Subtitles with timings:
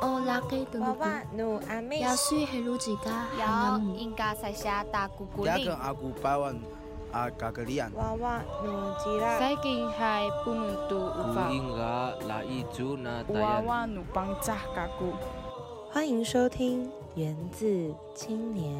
[0.00, 1.04] 哦拉给的鲁布，
[2.00, 3.26] 亚苏黑鲁吉嘎，
[3.96, 5.50] 应该塞下大姑姑哩。
[5.50, 5.76] 亚跟。
[8.64, 11.48] 努吉拉，塞金海不能读无法。
[13.24, 13.34] 古。
[13.86, 15.12] 努帮扎嘎古，
[15.90, 18.74] 欢迎收听《源自青年》。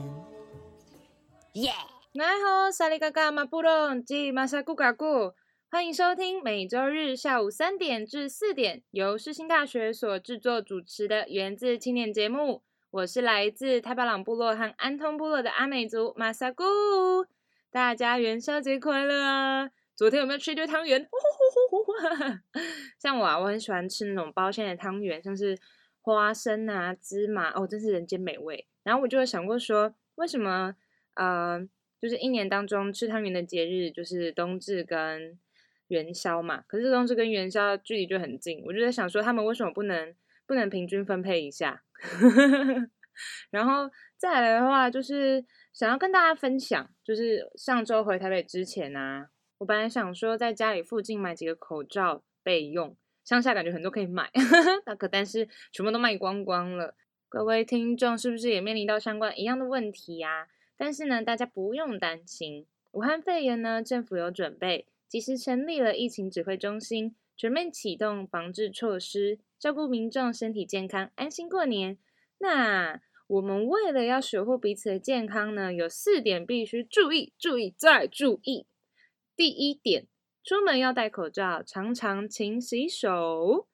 [1.54, 1.72] 耶！
[2.12, 5.32] 你好，萨利嘎嘎马布隆吉马萨古嘎古。
[5.70, 12.62] 欢迎收听每周日下午三点至四点由世新大学所制作主持的《源自青年》节目。
[12.90, 16.64] 我是来自太巴朗部落和安通部落的阿美族马萨古，
[17.70, 19.70] 大家元宵节快乐啊！
[19.94, 21.02] 昨天有没有吃一堆汤圆？
[21.02, 21.92] 呼呼呼呼呼
[22.98, 25.58] 像我啊，我很喜欢吃那种包馅的汤圆，像是
[26.00, 28.66] 花生啊、芝麻哦，真是人间美味。
[28.84, 30.74] 然后我就有想过说，为什么
[31.12, 31.60] 呃，
[32.00, 35.38] 就是一年当中吃汤圆的节日就是冬至跟
[35.88, 40.14] 元宵嘛，可是这东西跟元宵距离就很近，我就在想说，他们为什么不能
[40.46, 41.82] 不能平均分配一下？
[43.50, 49.28] 然后再来的话，就是想要跟大家分享，就是上周回台北之前啊，
[49.58, 54.30] 我本来想说在家里附近买几个口罩备用，乡下感觉很多可以买，
[54.86, 56.94] 那可但是全部都卖光光了。
[57.28, 71.96] 各位听众是不是也面临到相关一样的问题呀、但是呢，大家不用担心，武汉肺炎呢，政府有准备，及时成立了疫情指挥中心，全面启动防治措施，照顾民众身体健康，安心过年。
[72.38, 78.66] 那我们为了要守护彼此的健康呢，有四点必须注意，注意再注意。
[79.34, 80.06] 第一点，
[80.44, 83.66] 出门要戴口罩，常常勤洗手。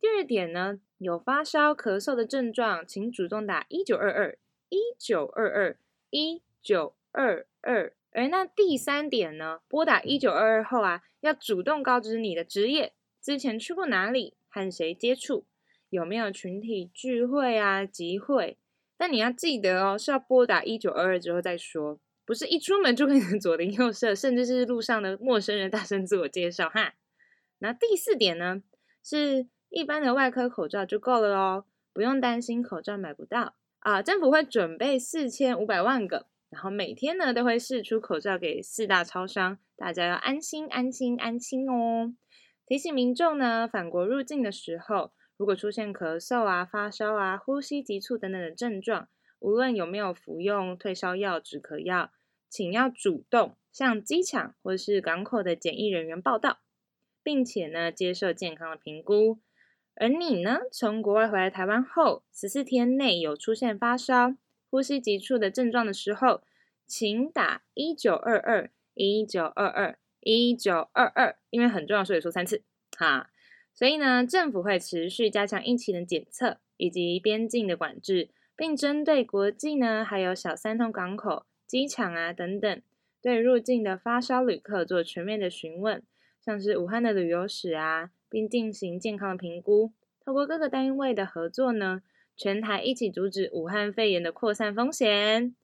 [0.00, 5.78] 第二点呢，有发烧、咳嗽的症状，请主动打一九二二一九二二
[6.10, 7.94] 一九二二。
[8.12, 15.46] 而那第三点呢，拨打一九二二后啊，要主动告知你的职业，之前去过哪里，和谁接触，
[15.88, 18.58] 有没有群体聚会啊、集会。
[18.98, 26.94] 但你要记得哦，是要拨打一九二二之后再说，不是一出门就跟你左邻右舍，甚至是路上的陌生人大声自我介绍哈。
[27.58, 28.62] 那第四点呢，
[29.02, 34.02] 是一般的外科口罩就够了哦，不用担心口罩买不到啊。
[34.02, 42.14] 政府会准备四千五百万个，然后每天呢都会试出口罩给四大超商，大家要安心、安心、安心哦。
[42.66, 49.08] 提醒民众呢，返国入境的时候，如果出现咳嗽啊、发烧啊、呼吸急促等等的症状，
[49.38, 52.10] 无论有没有服用退烧药、止咳药，
[52.50, 56.58] 请要主动向机场或是港口的检疫人员报到，
[57.22, 59.38] 并且呢接受健康的评估。
[59.94, 64.34] 而你呢，从国外回来台湾后，十四天内有出现发烧、
[64.72, 66.40] 呼吸急促的症状的时候，
[66.86, 72.62] 请打一九二二一九二二一九二二，因为很重要，所以说三次
[72.96, 73.28] 哈。
[73.74, 82.82] 所以呢，政府会持续加强疫情的检测以及边境的管制，并针对国际呢，还有小三通港口、机场啊等等，
[83.20, 86.02] 对入境的发烧旅客做全面的询问，
[86.42, 89.92] 像是武汉的旅游史啊，并进行健康的评估。
[90.24, 92.02] 透过各个单位的合作呢，
[92.36, 95.54] 全台一起阻止武汉肺炎的扩散风险。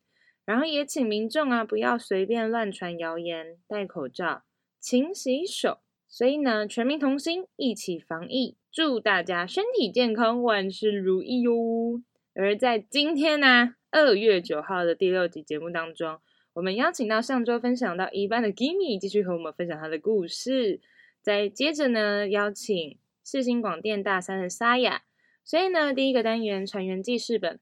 [0.45, 4.45] 然后也请民众啊，不要随便乱传谣言，戴口罩，
[4.81, 5.81] 勤洗手。
[6.09, 12.03] 所以呢，全民同心，一起防疫，祝大家身体健康，万事如意哟。
[12.35, 16.19] 而在今天呢、二月九号的第六集节目当中，
[16.55, 20.81] 我们邀请到上周分享到一半的 Gimme 继续和我们分享他的故事。
[21.21, 25.03] 再接着呢，邀请世新广电大三的沙雅。
[25.49, 27.59] 所以呢，第一个单元船员记事本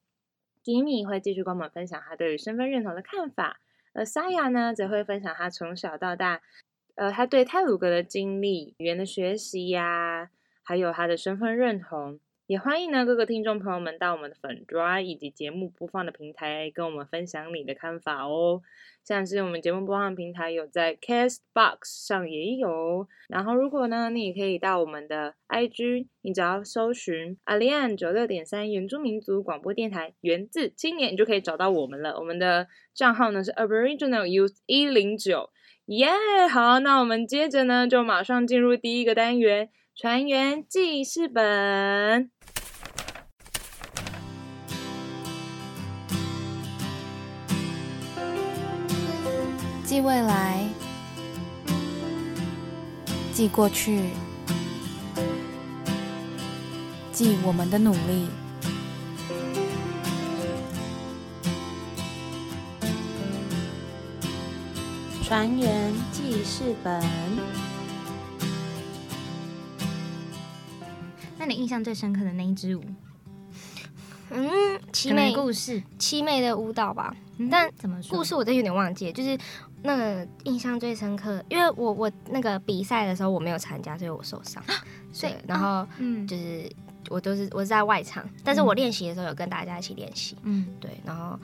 [0.61, 3.61] 吉米会继续跟我们分享他对于身份认同的看法，
[3.95, 6.43] 而沙雅呢，则会分享他从小到大。
[6.97, 10.31] 呃，他对泰鲁格的经历、语言的学习呀、
[10.65, 18.62] 还有他的身份认同，也欢迎呢各个听众朋友们到我们的粉抓以及节目播放的平台跟我们分享你的看法哦。
[19.03, 32.17] 像是我们节目播放平台有在 Castbox 上也有，然后如果呢，你也可以到我们的 IG，你只要搜寻 Alian 九六点三原住民族广播电台源自青年，你就可以找到我们了。
[32.17, 35.50] 我们的账号呢是 Aboriginal Youth 一零九。
[35.87, 36.09] 耶
[36.49, 42.36] 好，那我们接着呢，就马上进入第一个单元——船员记事本。
[49.87, 50.67] 记未来，
[53.33, 54.00] 记过去，
[57.12, 58.27] 记我们的努力。
[65.23, 67.00] 船员记事本。
[71.39, 72.82] 那你印象最深刻的那一支舞
[74.31, 77.15] 嗯，凄可能美故事，七妹的舞蹈吧。
[77.39, 78.17] 嗯但怎么说？
[78.17, 79.39] 故事我真有点忘记，就是
[79.87, 84.62] 那个印象最深刻，因为我我那个比赛的时候我没有参加，所以我受伤，
[85.12, 86.27] 所以对，然后嗯。
[86.27, 86.71] 就是
[87.09, 90.67] 我都是我是在外场，但是我练习的时候有跟大家一起练习，嗯。
[90.81, 91.38] 对，然后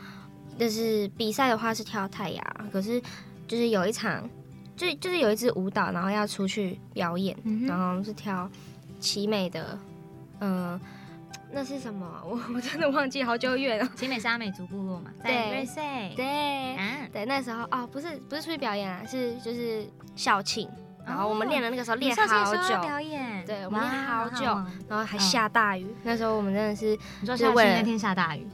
[0.58, 3.00] 就是比赛的话是跳太阳，可是
[3.46, 4.28] 就是有一场，
[4.76, 8.50] 就就是有一支舞蹈，然后要出去表演，嗯然后是跳
[8.98, 9.78] 奇美的，
[10.40, 10.80] 嗯、
[11.52, 12.06] 那是什么？
[12.24, 13.86] 我我真的忘记好久远了。
[13.94, 20.68] 奇美是阿美族部落嘛，在对瑞穗，对，啊，对，那时候哦，不是不是出去表演啊，是就是校庆，
[21.06, 24.44] 然后我们练了那个时候练好久，表演，对我们练好久
[24.88, 28.46] 然后还下大雨，那时候我们真的是你说就是为了校庆那天下大雨，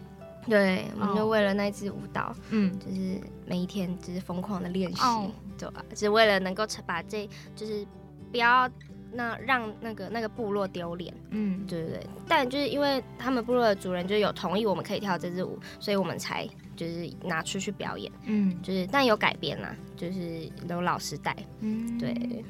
[0.47, 1.27] 对，我们就哦。
[1.27, 5.31] 为了那支舞蹈，嗯，就是每一天就是疯狂的练习，哦。
[5.59, 7.85] 对吧、只为了能够成把这就是
[8.31, 8.71] 不要
[9.13, 12.07] 那让那个那个部落丢脸，嗯，对对对。
[12.27, 18.57] 但就是因为他们部落的主人就有同意我们可以跳这支舞，所以我们才就是拿出去表演，嗯。
[18.63, 22.45] 就是但有改编啦，就是有老师带，嗯，对。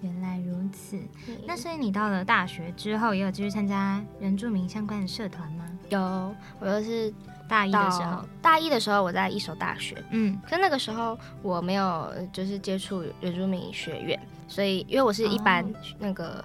[0.00, 0.98] 原来如此。
[1.46, 5.64] 那所以你到了大学之后，也有继续参加原住民相关的社团吗？
[5.90, 7.14] 有，我就是
[7.48, 14.18] 大一的时候，大一的时候我在一所大学，嗯，可那个时候我没有呃就是接触原住民学院，
[14.52, 15.74] 所以因为我是一般、哦。
[15.98, 16.44] 那个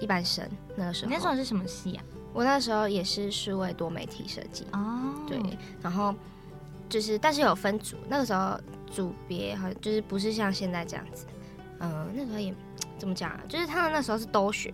[0.00, 1.10] 一般生，那个时候。
[1.10, 2.04] 你那时候是什么系啊？
[2.32, 5.38] 我那时候也是数位多媒体设计，哦，对，
[5.82, 6.14] 然后
[6.88, 8.58] 就是但是有分组，那个时候
[8.90, 11.26] 组别好像就是不是像现在这样子，
[11.80, 12.54] 嗯、那时候也
[12.96, 14.72] 怎么讲啊，就是他们那时候是都学。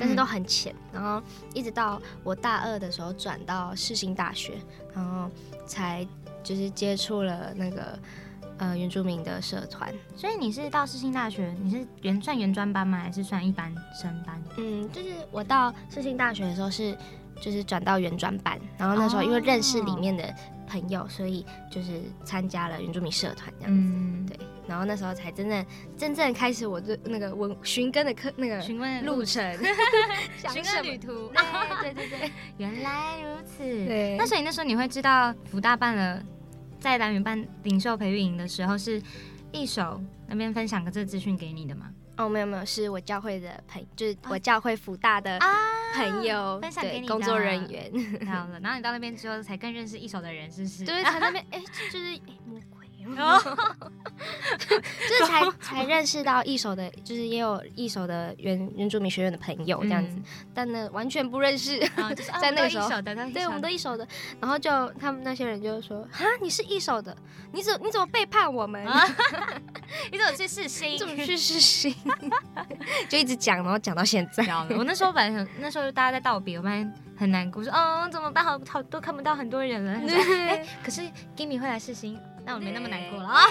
[0.00, 1.20] 但是都很浅，然后
[1.52, 4.54] 一直到我大二的时候转到世新大学，
[4.94, 5.28] 然后
[5.66, 6.06] 才
[6.40, 7.98] 就是接触了那个
[8.58, 12.98] 呃原住民的社团，所以你是到世新大学，你是原算原专班吗？
[12.98, 14.42] 还是算一般生班？
[14.56, 16.96] 嗯，就是我到世新大学的时候是
[17.40, 20.34] 就是转到原专班，然后那时候因为认识里面的
[20.66, 25.66] 朋友，所以就是参加了原住民社团这样子，嗯，对，然后那时候才真正
[25.96, 29.40] 真正开始我的那个文寻根的课那个询问路程，
[30.36, 30.82] 想询什么？
[30.82, 31.28] 问旅途，
[31.80, 33.58] 对对对对， 原来如此。
[33.62, 34.16] 对。
[34.18, 36.22] 那所以那时候你会知道福大办了
[36.80, 39.02] 在蓝云办领袖培育营的时候，是
[39.52, 41.90] 一手那边分享个这个资讯给你的吗？
[42.16, 45.38] 哦，没有没有，是我教会的朋，就是我教会福大的
[45.94, 47.92] 朋友，分享给你工作人员，
[48.26, 50.84] 好了，然后你到那边之后才更认识一手的人，是不是？
[50.84, 52.18] 就是才那边哎，就是
[54.68, 60.16] 就是才才认识到一手的，就是也有一手的原原住民学院的朋友这样子，
[60.54, 62.88] 但呢完全不认识，啊，就是啊在那个时候
[63.32, 64.06] 对，我们都一手的，
[64.40, 64.70] 然后就
[65.00, 67.16] 他们那些人就说啊，你是一手的，
[67.52, 68.84] 你怎你怎么背叛我们？
[70.12, 70.92] 你怎么去试新？
[70.92, 71.94] 你 怎么去试新？
[73.08, 74.44] 就一直讲，然后讲到现在。
[74.76, 79.92] 我那时候本来想，那时候大家在道别，我们很难过，说哦怎么办，好好都看不到很多人了。
[79.92, 81.02] 哎、可是
[81.36, 82.18] Gimme 会来试新，
[82.48, 83.42] 那我没那么难过了啊。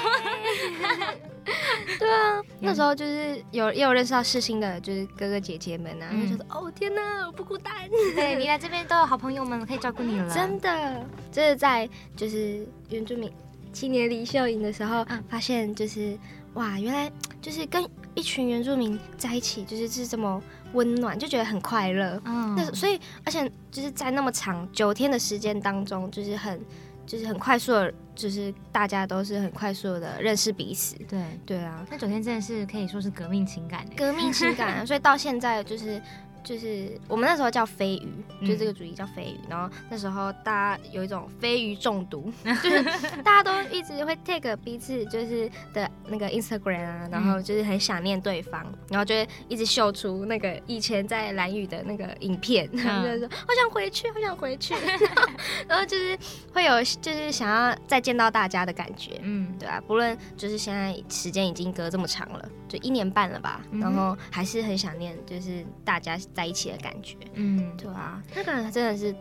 [2.00, 6.24] 对啊， 那时候就是有也有认识到世新的，就是哥哥姐姐们啊，嗯。
[6.28, 7.74] 就觉得哦天哪，我不孤单，
[8.16, 13.32] 对你来这边都有好朋友们可以照顾你了，真的，这是在就是原住民
[13.72, 15.24] 青年领袖营的时候，嗯。
[15.30, 16.18] 发现就是
[16.56, 20.42] 哇，原来 就是跟一群原住民在一起，就是是这么
[20.74, 22.20] 温暖，就觉得很快乐。
[22.26, 22.56] 嗯。
[22.58, 26.60] 那所以，而且就是在那么长九天的时间当中，就是很
[27.08, 30.96] 就是很快速的，就是大家都是很快速的认识彼此。
[31.08, 33.96] 对，对啊，那九天真的是可以说是革命情感欸。
[33.96, 36.00] 革命情感啊，所以到现在就是
[36.48, 38.08] 就是我们那时候叫飞鱼，
[38.40, 42.32] 嗯就是这个主题叫飞鱼，然后那时候大家有一种飞鱼中毒，
[42.64, 42.82] 就是
[43.24, 55.34] 大家都一直会 take 彼此就是的那个 Instagram 啊，然后就是很想念对方，然后就会一直秀出那个以前在蓝雨的那个影片， 然后就是说好想回去，好想回去，然 后
[55.68, 56.18] 然后就是
[56.54, 69.16] 会有就是想要再见到大家的感觉，嗯，对啊，不论就是现在时间已经隔这么长了，就一年半了吧，嗯然后还是很想念，就是大家在一起的感觉，嗯，对啊，那个真的是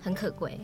[0.00, 0.58] 很可贵，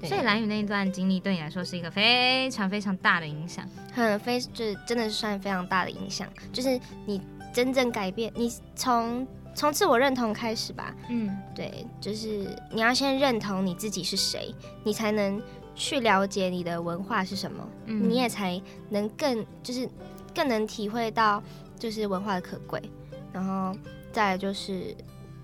[0.00, 0.08] 对。
[0.08, 3.64] 所以蓝雨那一段经历对你来说是一个非常非常大的影响。
[3.92, 7.22] 很非就是真的是算非常大的影响，就是你
[7.54, 11.30] 真正改变，你从从自我认同开始吧，嗯。
[11.54, 15.40] 对，就是你要先认同你自己是谁，你才能
[15.76, 18.10] 去了解你的文化是什么，嗯。
[18.10, 19.88] 你也才能更就是
[20.34, 21.40] 更能体会到
[21.78, 22.82] 就是文化的可贵，
[23.32, 23.72] 然后
[24.12, 24.92] 再来就是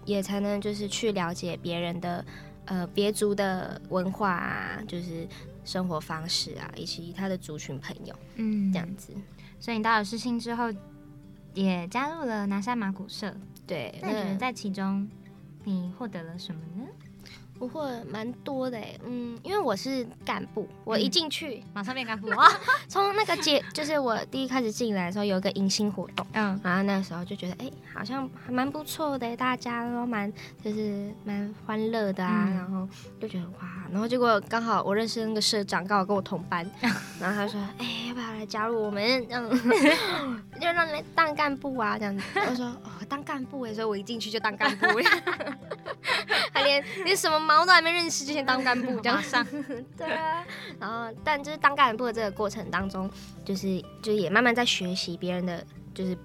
[0.06, 2.24] 也才能就是去了解别人的
[2.64, 5.28] 呃别族的文化啊，就是
[5.64, 9.12] 生活方式啊，以及他的族群朋友嗯这样子。
[9.60, 10.72] 所以你到了世新之后，
[11.52, 13.34] 也加入了南山马古社。
[13.66, 15.08] 对，那你觉得在其中
[15.64, 16.86] 你获得了什么呢？
[17.58, 22.48] 不会蛮多的哎，嗯，因为我是干部，我一进去马上变干部啊！
[22.88, 30.32] 从那个节，就是我第一开始进来的时候，有一个迎新活动，嗯，然后那时候就觉得，哎、好像还蛮不错的，大家都蛮
[30.62, 32.88] 就是蛮欢乐的啊，嗯然后
[33.20, 36.68] 就觉得哇，然后结果刚好我认识那个社长，刚好跟我同班，
[37.20, 39.26] 然后他说，哎、要不要来加入我们？
[39.26, 39.48] 这样
[40.60, 42.22] 就让你来当干部啊，这样子。
[42.34, 44.86] 我说，哦，当干部哎，所以我一进去就当干部，
[46.52, 49.46] 他连连什么毛都还没认识就先当干部，这样上
[49.96, 50.44] 对啊，
[50.80, 53.08] 然后但就是当干部的这个过程当中，
[53.44, 56.16] 就是就是也慢慢在学习别人的就是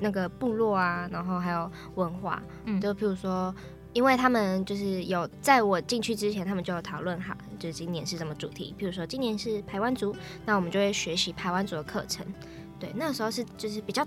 [0.00, 3.54] 那个部落啊，然后还有文化，嗯就譬如说。
[3.94, 8.74] 因为他们就是有在我进去之前，他们就有讨论好，就是今年是什么主题。
[8.78, 12.24] 譬如说今年是排湾族，那我们就会学习排湾族的课程。
[12.80, 14.02] 对，那个时候是就是比较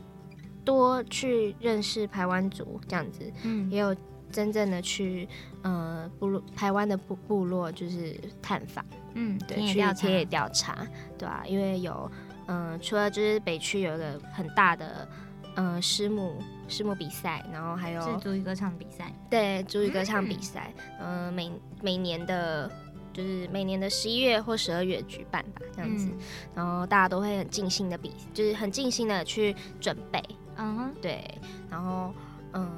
[0.64, 3.96] 多去认识排湾族这样子，嗯也有
[4.36, 5.26] 真正的去
[5.62, 8.84] 呃部落台湾的部部落就是探访。
[9.14, 10.86] 嗯，对，去田野调查，
[11.18, 12.12] 对啊，因为有，
[12.48, 15.08] 嗯、除了就是北区有一个很大的，
[15.56, 16.36] 嗯、师母
[16.68, 21.50] 师母比赛，然后还有是主语歌唱比赛，对主语歌唱比赛，嗯、每
[21.82, 22.70] 每年的，
[23.14, 26.20] 就是每年的十一月或十二月举办吧，这样子，嗯
[26.54, 30.22] 然后大家都会很尽心的比，就是很尽心的去准备，
[30.58, 31.24] 嗯，对，
[31.70, 32.14] 然后
[32.52, 32.70] 嗯。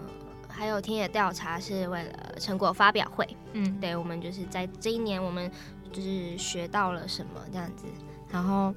[0.58, 2.10] 还有田野调查是为了
[2.40, 5.50] 成果发表会，嗯，对，我们就是在这一年，我们
[5.92, 7.86] 就是学到了什么这样子，
[8.32, 8.74] 然后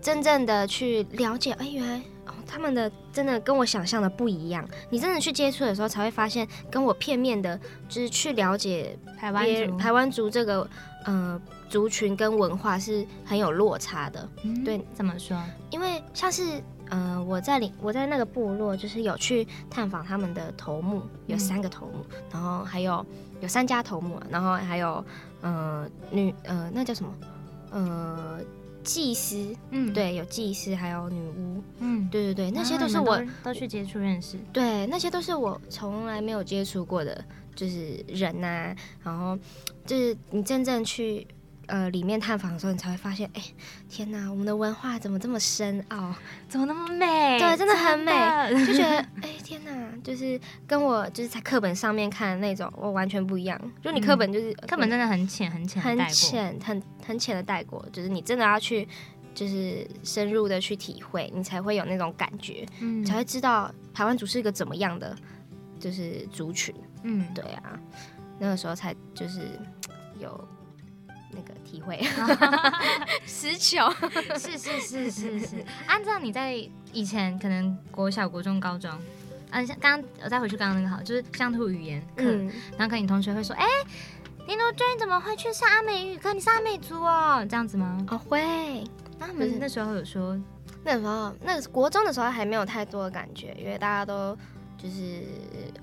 [0.00, 4.68] 真正的去了解，哎，原来哦，他们的真的跟我想象的不一样。
[4.90, 7.58] 你真的去接触的时候，才会发现，跟我片面的，
[7.88, 10.68] 就是去了解台湾族，台湾族这个
[11.06, 14.28] 呃族群跟文化是很有落差的。
[14.42, 15.36] 嗯对，怎么说？
[15.70, 21.38] 因为像是呃，我在里我在那个部落，就是有去探访他们的头目，有嗯。
[21.38, 23.04] 三个头目，然后还有
[23.40, 25.04] 有三家头目啊，然后还有
[25.40, 27.12] 呃女呃那叫什么？
[27.70, 28.40] 呃
[28.84, 37.24] 祭司，嗯，，对，有祭司，还有女巫，嗯，对对对，那些都是我、都去接触认识，对，那些都是我从来没有接触过的，
[37.56, 39.36] 就是人呐、然后
[39.84, 41.26] 就是你真正去。
[41.66, 43.42] 呃，里面探访的时候，你才会发现，哎、
[43.88, 46.14] 天哪，我们的文化怎么这么深奥？
[46.48, 47.38] 怎么那么美？
[47.38, 48.12] 对真的很美
[48.66, 53.60] 就觉得， 哎、天哪，就是跟我就是在课本上面看的那种，我完全不一样。
[53.82, 58.86] 就你课本就是、嗯课本真的很浅，很浅，很，浅，很很浅的带过，就是你真的要去，
[59.34, 65.16] 就是深入的去体会，你才会有那种感觉，嗯才会知道台湾族是一个怎么样的，
[65.80, 66.74] 就是族群。
[67.02, 67.78] 嗯，对啊，
[68.38, 69.40] 那个时候才就是
[70.18, 70.48] 有
[71.30, 72.00] 那个体会，
[73.26, 73.90] 实求。
[74.38, 76.54] 是是是是是，按照你在
[76.92, 78.90] 以前可能国小、国中、高中，
[79.50, 83.66] 嗯、像刚刚我再回去刚刚那个好，就是乡土语言课，嗯，然后跟你同学会说，哎、
[84.46, 86.32] 林如君怎么会去上阿美语课？
[86.32, 88.04] 你是阿美族哦，这样子吗？
[88.10, 88.84] 哦会。
[89.18, 90.38] 那他就是们那时候有说，
[90.84, 94.36] 那时候，那个国中的时候还没有太多的感觉，因为大家都
[94.86, 95.24] 就是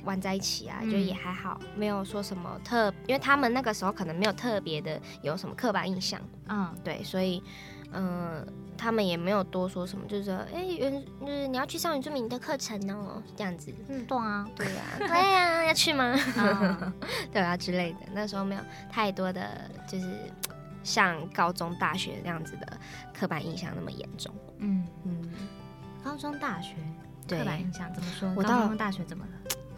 [0.06, 0.90] 玩在一起啊，嗯。
[0.90, 6.74] 就也还好，没有说什么特，因为他们那个时候可能没有特别的有什么刻板印象，嗯。
[6.84, 7.42] 对，所以
[7.92, 10.92] 嗯、呃他们也没有多说什么，就是说，哎、原
[11.22, 16.14] 就是你要去上原住民的课程哦，这样子，嗯，对啊，对啊、对啊、要去吗？
[16.38, 16.94] 嗯。
[17.32, 20.08] 对啊之类的，那时候没有太多的就是
[20.84, 22.78] 像高中、大学那样子的
[23.14, 25.30] 刻板印象那么严重，嗯，嗯，
[26.04, 26.93] 高中、大学对
[27.28, 28.32] 刻板印象怎么说？
[28.36, 29.32] 我到大学怎么了？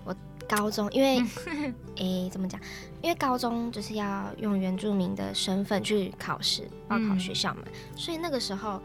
[0.04, 0.16] 我
[0.48, 1.24] 高中，因为
[1.98, 2.60] 诶、怎么讲？
[3.02, 7.62] 因为高中就是要用原住民的身份去考试，报考嗯学校嘛，
[7.96, 8.82] 所以那个时候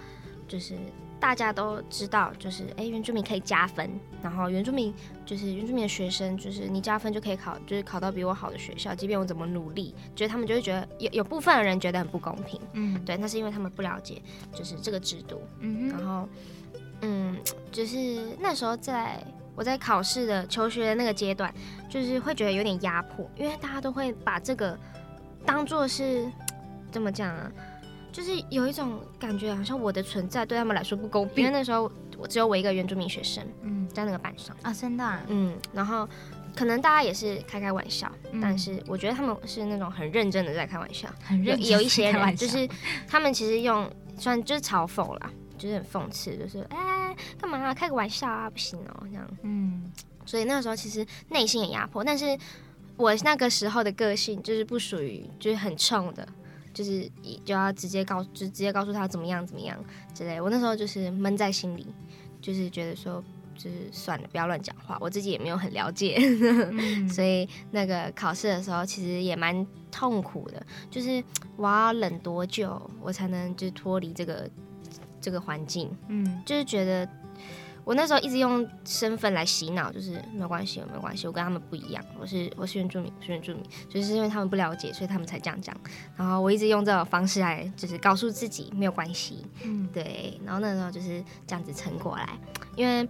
[0.49, 0.75] 就是
[1.19, 3.91] 大家都知道，就是哎、原住民可以加分，
[4.23, 4.93] 然后原住民
[5.27, 16.27] 就是原住民的学生，就是你加分就可以考，就是考到比我好的学校，即便我怎么努力，就是他们就会觉得有有部分的人觉得很不公平，嗯，对，那是因为他们不了解就是这个制度，嗯，然后，
[17.03, 17.37] 嗯，
[17.73, 19.23] 就是那时候在
[19.55, 21.53] 我在考试的求学的那个阶段，
[21.89, 24.79] 就是会觉得有点压迫，因为大家都会把这个
[25.45, 26.31] 当做是
[26.91, 27.51] 怎么讲啊？
[28.13, 31.45] 就是有一种感觉，好像我的存在对他们来说不公平。
[31.45, 36.09] 因为那时候我只有我一个原住民学生嗯在那个班上，啊，真的啊，嗯，然后
[36.57, 41.09] 可能大家也是开开玩笑，嗯但是我觉得他们是那种很认真的在开玩笑。
[41.09, 42.69] 有很认真有一些人就是
[43.07, 43.89] 他们其实用
[44.19, 45.31] 算就是嘲讽啦，
[45.61, 49.31] 就是很讽刺，就是哎干嘛、啊、开个玩笑啊，不行哦这样。
[49.43, 49.93] 嗯
[50.25, 52.39] 所以那个时候其实内心也压迫，但是
[52.97, 56.27] 我那个时候的个性就是不属于就是很冲的，
[56.73, 57.11] 就是
[57.45, 59.79] 就要直接告，就直接告诉他怎么样怎么样
[60.15, 60.41] 之类。
[60.41, 61.87] 我那时候就是闷在心里，
[62.41, 63.23] 就是觉得说。
[63.63, 64.97] 就是算了，不要乱讲话。
[65.03, 71.23] 我自己也没有很了解，嗯 所以那个考试的时候，其实也蛮痛苦的，就是
[71.59, 74.49] 我要冷多久，我才能就是脱离这个
[75.21, 77.09] 这个环境，嗯就是觉得。
[77.83, 85.75] 我那时候一直用身份来洗脑，就是没有关系，没有关系，我跟他们不一样，我是我是原住民，我是原住民，就是因为他们不了解，所以他们才这样讲。
[86.15, 90.39] 然后我一直用这种方式来，就是告诉自己没有关系，嗯对。
[90.45, 92.29] 然后那时候就是这样子撑过来，
[92.77, 93.09] 因为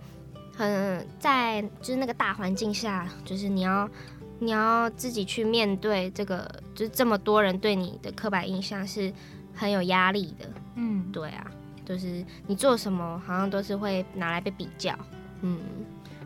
[0.57, 3.91] 很在就是那个大环境下，就是你要
[4.39, 9.13] 你要自己去面对这个，就是这么多人对你的刻板印象是
[9.53, 11.51] 很有压力的，嗯，对啊，
[11.91, 14.97] 就是你做什么好像都是会拿来被比较，
[15.43, 15.59] 嗯，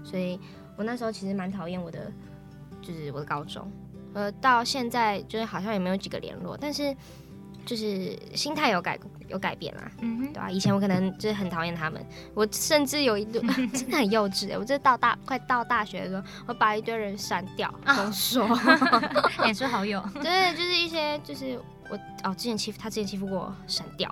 [0.04, 0.38] 所以
[0.76, 2.12] 我那时候其实蛮讨厌我的，
[2.83, 3.66] 就是我的高中，
[4.12, 6.94] 呃，到现在就是好像也没有几个联络，但是
[7.64, 10.25] 就是心态有改有改变啦，嗯哼。
[10.35, 12.04] 对吧、以前我可能就是很讨厌他们，
[12.35, 13.40] 我甚至有一度
[13.73, 18.47] 真的很幼稚欸，我这到大快到大学的时候，我把一堆人删掉封锁，
[19.44, 21.59] 脸书 好友， 对，就是一些就是
[21.91, 24.11] 我哦之前欺负他之前欺负过我，删掉，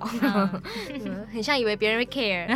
[1.33, 2.47] 很像以为别人会 care，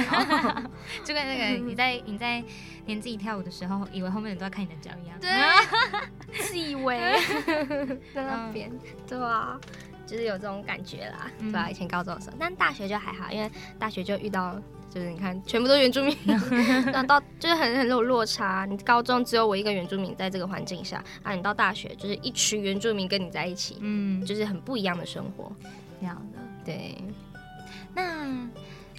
[1.04, 2.42] 就跟那个你在你在
[2.86, 5.18] 连自己跳舞的时候，以为后面人都要看你的脚一样。
[5.20, 5.30] 对，
[6.42, 6.98] 自以为
[8.14, 8.70] 在那边，
[9.06, 9.58] 对啊，
[10.06, 14.60] 就是有这种感觉啦，嗯对啊，以前高中的时候，但大学就还好，因为大学就遇到。
[14.90, 16.16] 就是你看，全部都是原住民，
[16.92, 18.64] 那到就是很很有落差。
[18.64, 25.52] 你高中只有我一个原住民在这个环境下，啊，你到大学就是一群原住民跟你在一起，嗯，就是很不一样的生活。
[26.00, 26.38] 这样的。
[26.64, 26.96] 对，
[27.94, 28.48] 那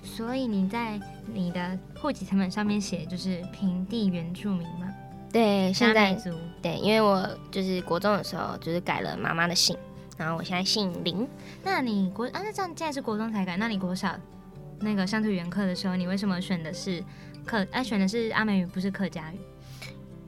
[0.04, 1.00] 所以你在
[1.34, 4.94] 你的户籍成本上面写就是平地原住民吗？
[5.32, 6.18] 对，现在
[6.62, 9.78] 对，因为我就是国中的时候就是改了妈妈的姓，
[10.16, 11.28] 然后我现在姓林。
[11.64, 14.18] 那你国啊，那这样现在是国中才改，那你国小
[14.80, 17.04] 那个乡土语言课的时候，你为什么选的是
[17.46, 17.66] 客？
[17.72, 19.40] 哎、选的是阿美语，不是客家语？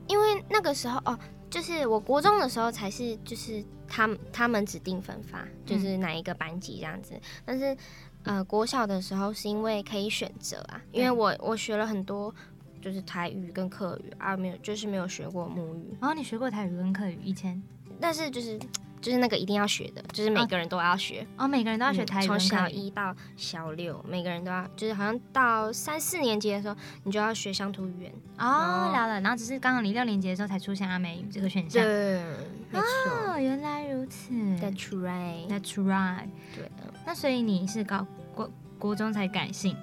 [0.06, 7.14] 因为那个时候哦，就是我国中的时候才是就是他们他们指定分发，就是哪一个班级这样子。
[7.44, 7.76] 但是
[8.24, 12.34] 呃，国小的时候是因为可以选择啊，因为我我学了很多
[12.82, 17.62] 就是台语跟客语啊，没有就是没有学过母语，然后你学过台语跟客语，以前
[18.00, 18.58] 但是就是
[19.00, 21.26] 就是那个一定要学的，就是每个人都要学。
[21.36, 22.68] 哦，每个人都要学嗯台语跟从小。
[22.68, 28.12] 一到小六，每个人都要，就是好像到三四年级的时候，你就要学乡土语言。
[28.38, 31.82] 哦，了了，然后只是刚好你六年级的时候才出现阿美语这个选项。
[31.82, 32.22] 对，
[32.70, 34.32] 没错哦，原来如此。
[34.32, 35.48] ，That's right。
[35.48, 36.28] That's right。
[36.54, 36.70] 对，
[37.06, 39.76] 那所以你是高国国中才改姓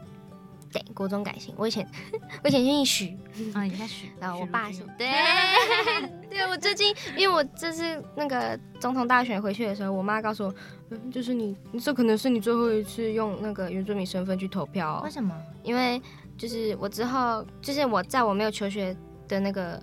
[0.78, 1.54] 对，国中改姓。
[1.58, 1.88] 我以前
[2.44, 3.18] 我以前姓许，
[3.54, 3.64] 啊？
[3.64, 10.54] 你姓许，然后我爸是如君哦对， 对我最近，因为我这次那个总统大选回去的时候，我妈告诉我，
[10.92, 15.36] 嗯，就是你，这可能是你最后一次用那个原住民身份去投票、哦，为什么？
[15.64, 16.02] 因为
[16.38, 18.96] 就是我之后，就是我在我没有求学
[19.28, 19.82] 的那个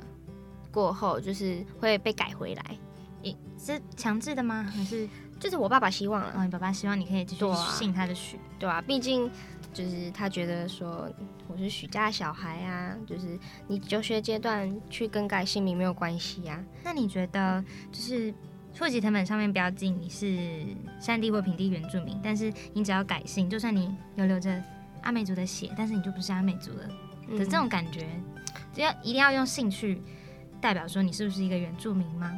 [0.71, 2.79] 过后，就是会被改回来，
[3.23, 4.71] 你是强制的吗？
[4.75, 5.09] 还是
[5.41, 8.39] 就是我爸爸希望哦，啊，你爸爸希望你可以继续对啊姓他的许？
[8.57, 9.31] 对吧、毕竟
[9.75, 11.11] 就是他觉得说
[11.49, 16.65] 我是许家小孩啊，就是你求学阶段去更改姓名没有关系啊。
[16.83, 18.33] 那你觉得就是
[18.79, 20.65] 户籍成本上面标记你是
[21.01, 24.63] 山地或平地原住民，但是你只要改姓，就算你有留着
[25.03, 26.89] 阿美族的血，但是你就不是阿美族了
[27.29, 28.07] 嗯的这种感觉，
[28.73, 30.01] 只要一定要用姓去
[30.61, 32.33] 代表说你是不是一个原住民吗？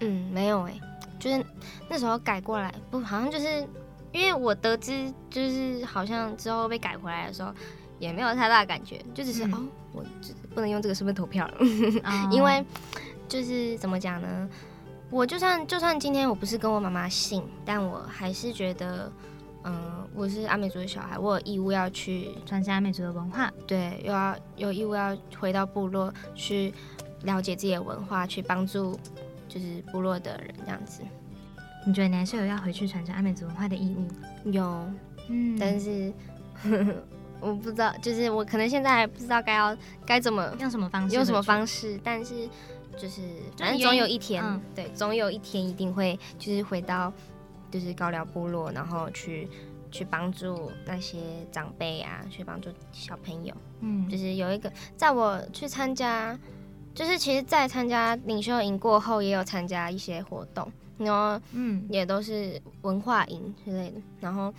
[0.00, 0.74] 嗯，没有哎、
[1.18, 1.44] 就是
[1.88, 3.66] 那时候改过来，不，好像就是
[4.12, 7.52] 因为我得知，就是好像之后被改回来的时候，
[7.98, 11.54] 也没有太大的感觉，就只是、嗯哦，我只不能用这个身份投票了，
[12.04, 12.64] 哦因为
[13.28, 14.48] 就是怎么讲呢？
[15.10, 19.12] 我就算就算今天我不是跟我妈妈姓，但我还是觉得，
[19.64, 23.52] 嗯、我是阿美族的小孩，我有义务要去传承阿美族的文化。
[23.66, 26.72] 对，又要有义务要回到部落去
[27.22, 28.98] 了解自己的文化，去帮助
[29.48, 31.02] 就是部落的人这样子。
[31.86, 34.50] 你觉得你还是有要回去传承阿美族文化的义务？
[34.50, 34.86] 有，
[35.28, 36.12] 嗯但是
[37.40, 41.14] 我不知道，就是我可能现在还不知道该要该怎么用什么方式？
[41.14, 42.48] 用什么方式，但是
[42.98, 43.22] 就是
[43.58, 47.10] 反正总有一天，嗯对，总有一天一定会就是回到
[47.70, 49.48] 就是高寮部落，然后去
[49.90, 51.18] 去帮助那些
[51.50, 53.54] 长辈啊，去帮助小朋友。
[53.80, 56.38] 嗯，就是有一个，在我去参加，
[56.94, 64.00] 就是其实，在参加领袖营过后，也有参加一些活动，然后嗯也都是文化营之类的。
[64.20, 64.52] 然后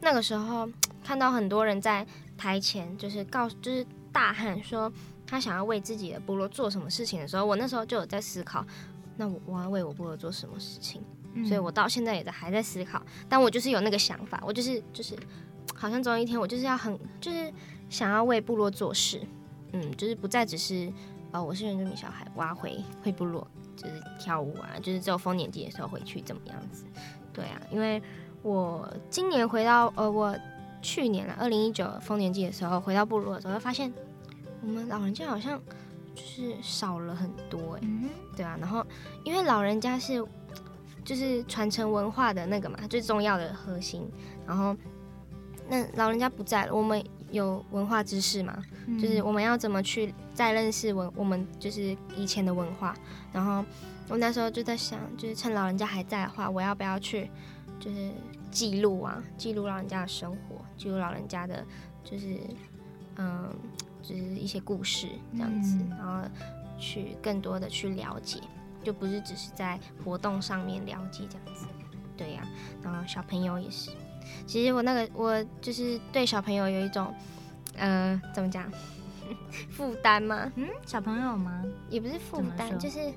[0.00, 0.68] 那个时候
[1.02, 4.92] 看到很多人在台前，就是告，就是大喊说
[5.26, 8.64] 他想要为自己的部落做什么事情的时候，我那时候就有在思考，
[9.16, 11.02] 那我我要为我部落做什么事情？
[11.36, 15.16] 嗯所以我到现在也在还在思考，但我就是有那个想法，我就是就是，
[15.74, 17.52] 好像总有一天我就是要很就是
[17.90, 19.20] 想要为部落做事，
[19.72, 20.92] 嗯，就是不再只是
[21.32, 23.44] 哦我是原住民小孩，我要回回部落
[23.76, 26.84] 就是跳舞啊，就是只有丰年祭的时候回去怎么样子。
[27.32, 28.02] 对啊，因为
[28.42, 30.36] 我今年回到呃，我
[30.80, 33.92] 去年了，二零一九丰年祭的时候回到部落的时候，发现
[34.62, 35.60] 我们老人家好像
[36.14, 38.84] 就是少了很多哎、嗯对啊，然后
[39.24, 40.24] 因为老人家是
[41.04, 44.08] 就是传承文化的那个嘛，最重要的核心。
[44.46, 44.76] 然后
[45.68, 47.02] 那老人家不在了，我们
[47.34, 52.96] 有文化知识嘛，哼就是我们要怎么去再认识文我们就是以前的文化。
[53.32, 53.64] 然后
[54.08, 57.30] 我那时候就在想，就是趁老人家还在的话，我要不要去
[57.78, 58.10] 就是
[58.50, 61.64] 记录啊，记录老人家的生活，记录老人家的
[62.02, 62.40] 就是
[63.16, 63.54] 嗯。
[64.06, 66.28] 就是一些故事这样子，嗯然后
[66.78, 68.38] 去更多的去了解，
[68.82, 71.66] 就不是只是在活动上面了解这样子。
[72.14, 72.46] 对呀、
[72.82, 73.92] 然后小朋友也是。
[74.46, 77.12] 其实我那个我就是对小朋友有一种，
[77.76, 78.70] 呃，怎么讲，
[79.70, 80.50] 负担吗？
[80.56, 81.62] 嗯，小朋友吗？
[81.90, 83.12] 也不是负担，就是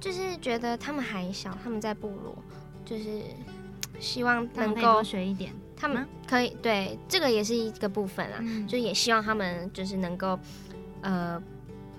[0.00, 2.36] 就是觉得他们还小，他们在部落，
[2.84, 3.22] 就是
[3.98, 5.52] 希望能够多学一点。
[5.78, 10.38] 他们可以对这个也是一个部分啊，嗯就也希望他们就是能够，
[11.02, 11.38] 呃，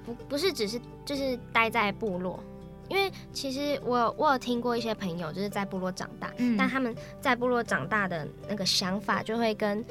[0.03, 2.43] 不不是只是就是待在部落，
[2.89, 9.83] 因为其实我有我有听过一些朋友就是在部落长大，嗯但他们在部落长大的那个想法就会跟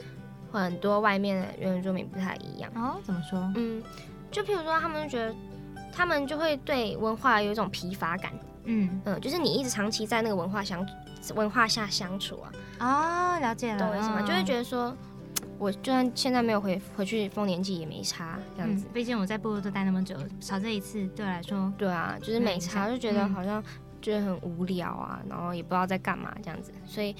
[0.50, 2.70] 很多外面的原住民不太一样。
[2.74, 3.38] 哦，怎么说？
[3.56, 3.82] 嗯，
[4.30, 5.34] 就譬如说他们就觉得
[5.92, 8.32] 他们就会对文化有一种疲乏感，
[8.64, 10.86] 嗯，嗯，就是你一直长期在那个文化相
[11.34, 12.40] 文化下相处
[12.78, 14.22] 啊，哦，了解了，懂我意思吗？
[14.22, 14.96] 就会觉得得说，
[15.58, 18.86] 我就算现在没有回回去丰年祭也没差，这样子。
[18.86, 23.62] 嗯毕竟我在部落都待那么久，少这一次对我来说，对啊，就是没差，就觉得嗯好像
[24.00, 26.72] 觉得很无聊啊，然后也不知道在干嘛这样子。
[26.86, 27.14] 所以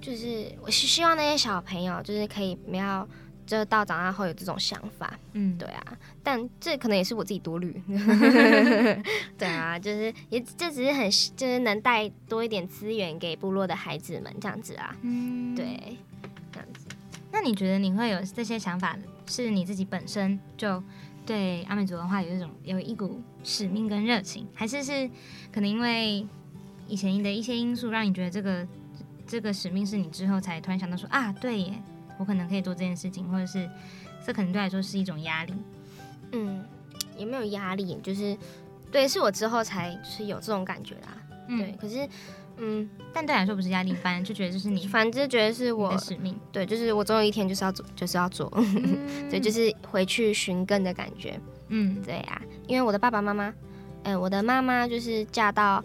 [0.00, 3.06] 就是我是希望那些小朋友就是可以不要。
[3.48, 5.82] 就到长大后有这种想法，嗯，对啊，
[6.22, 7.82] 但这可能也是我自己多虑，
[9.38, 15.96] 对啊，就是也这只是很就是能带多一点资源给部落的孩子们这样子啊，嗯，对。
[17.30, 20.82] 那你觉得你会有这些想法，是你自己本身就
[21.26, 25.08] 对阿美族文化有一种有一股使命跟热情，还是是
[25.52, 26.26] 可能因为
[26.86, 28.66] 以前的一些因素让你觉得这个
[29.26, 31.82] 这个使命是你之后才突然想到说啊，对耶，
[32.18, 33.68] 我可能可以做这件事情，或者是
[34.24, 35.54] 这可能对来说是一种压力。
[36.32, 36.64] 嗯，
[37.16, 38.36] 也没有压力，就是
[38.90, 41.16] 对，是我之后才是有这种感觉啦。
[41.48, 42.08] 嗯对，，可是
[42.58, 46.38] 嗯，但对来说不是压力，反正就觉得这是你反正觉得是我的使命。
[46.52, 48.50] 对，就是我总有一天就是要做，就是要做，
[49.30, 51.38] 对，就是回去寻根的感觉。
[51.68, 53.52] 嗯对啊，因为我的爸爸妈妈，
[54.04, 55.84] 嗯、我的妈妈就是嫁到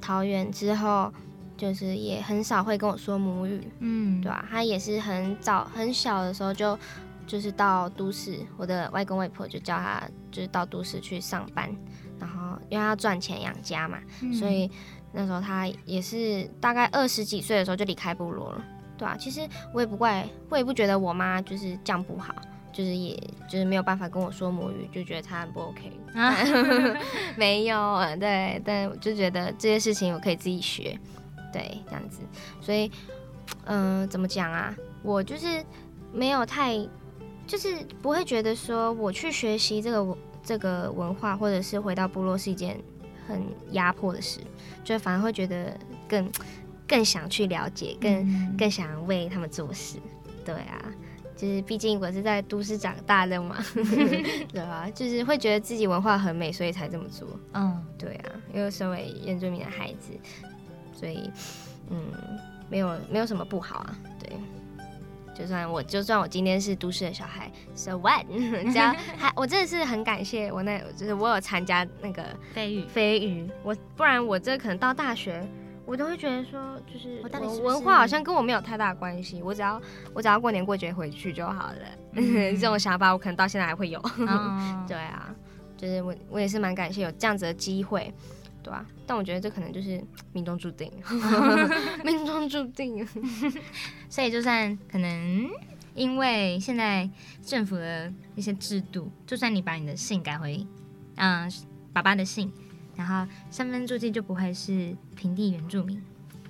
[0.00, 1.12] 桃园之后，
[1.56, 6.78] 就是也很少会跟我说母语，嗯，对吧、她也是很早很小的时候就
[7.26, 11.74] 就是到都市，我的外公外婆就叫她就是到都市去上班，
[12.18, 14.70] 然后因为她要赚钱养家嘛，嗯所以
[15.12, 18.64] 那时候他也是大概二十几岁的时候就离开部落了，
[18.96, 19.40] 对啊，其实
[19.72, 22.34] 我也不怪，我也不觉得我妈就是这样不好。
[22.72, 23.14] 就是也
[23.46, 25.92] 就是没有办法跟我说母语，就觉得她很不 OK。
[26.14, 26.34] 啊
[27.36, 30.98] 没有，呃对，但我就觉得这些事情我可以自己学，
[31.52, 32.20] 对，这样子，
[32.62, 32.90] 所以，
[33.66, 34.74] 嗯、怎么讲啊？
[35.02, 35.62] 我就是
[36.14, 36.78] 没有太，
[37.46, 42.80] 就是不会觉得说我去学习这个文这个文化，或者是回到部落是一件
[43.26, 44.40] 很压迫的事，
[44.84, 45.76] 就反而会觉得
[46.08, 46.30] 更
[46.86, 49.98] 更想去了解，更、嗯更想为他们做事，
[50.44, 50.84] 对啊。
[51.34, 53.56] 就是毕竟我是在都市长大的嘛，
[54.52, 54.88] 对啊？
[54.94, 57.26] 就是会觉得自己文化很美，所以才这么做。
[57.54, 60.12] 嗯对啊，因为身为原住民的孩子，
[60.92, 61.28] 所以
[61.90, 61.98] 嗯，
[62.70, 63.98] 没有没有什么不好啊。
[65.34, 68.24] 对，就算我就算我今天是都市的小孩，so what？
[68.30, 75.46] 只要 还我真的是很感谢我那，就是我有参加那个飞鱼飞鱼，我不然我这可能到大学。
[75.84, 79.82] 我都会觉得说，就是我文化好像跟我没有太大关系，我只要
[80.14, 81.78] 我只要过年过节回去就好了。
[82.14, 83.98] 嗯这种想法我可能到现在还会有。
[83.98, 85.34] 哦对啊，
[85.76, 88.14] 就是我我也是蛮感谢有这样子的机会，
[88.62, 90.90] 对啊，但我觉得这可能就是命中注定，
[92.04, 93.06] 命中注定。
[94.08, 95.50] 所以就算可能
[95.94, 97.08] 因为现在
[97.44, 100.66] 政府的一些制度，就算你把你的姓改回
[101.16, 101.50] 嗯
[101.92, 102.50] 爸爸的姓，
[102.96, 106.02] 然后身份注记就不会是平地原住民，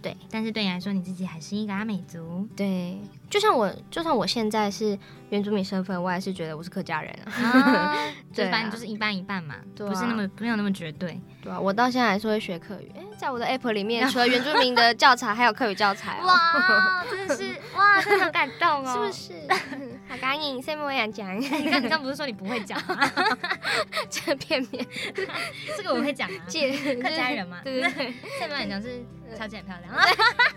[0.03, 2.99] 对，但是对你来说，你自己还是一个阿美族对，
[3.31, 4.99] 就像我就算我现在是
[5.31, 7.97] 原住民身份，我还是觉得我是客家人啊，啊，
[8.33, 11.19] 就是对啊反正就是一半一半嘛，对啊不是那么没有那么绝对。
[11.41, 12.93] 对啊，我到现在还是会学客语。
[12.97, 17.45] 哎，在我的 app 里面，除了原住民的教材，还有客语教材哦，哇，真的是
[17.77, 19.89] 哇，真的很感动哦， 是不是？
[20.13, 23.11] 好赶紧，下面我想讲，你刚你刚不是说你不会讲吗？
[24.11, 24.87] 这片面
[25.75, 27.63] 这个我会讲啊，借客家人嘛。
[27.65, 29.03] 对对对，下面讲是
[29.39, 29.95] 小姐很漂亮，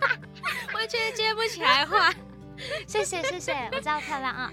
[0.75, 2.13] 我觉得接不起来话，
[2.85, 4.51] 谢谢谢谢，我知道漂亮啊。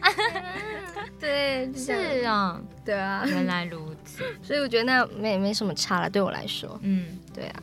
[1.18, 4.22] 对，是啊，对啊，原来如此。
[4.40, 7.62] 所以我觉得那没没什么差了，对我来说，嗯，对啊，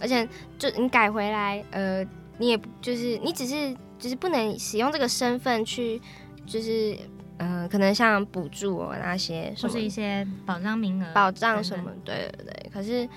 [0.00, 2.04] 而且就你改回来，呃，
[2.36, 6.00] 你也就是你只是只是不能使用这个身份去，
[6.50, 6.98] 就是
[7.38, 13.08] 呃，可能像补助哦那些或是一些保障名额、保障什么对对对，可是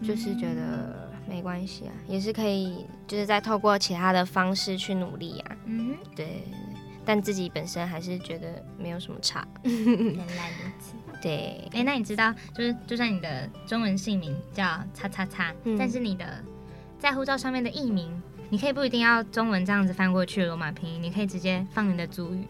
[0.00, 6.44] 就是觉得没关系啊，也是可以，就是再透过其他的方式去努力啊，嗯对
[7.04, 10.94] 但自己本身还是觉得没有什么差，哼，原来如此。
[11.20, 14.64] 对，哎、那你知道，就是就算你的中文姓名叫
[14.94, 16.24] 叉叉叉，嗯但是你的
[16.98, 18.08] 在护照上面的艺名，
[18.50, 22.46] 你可以不一定要中文这样子翻过去罗马拼音，你可以直接放你的族语。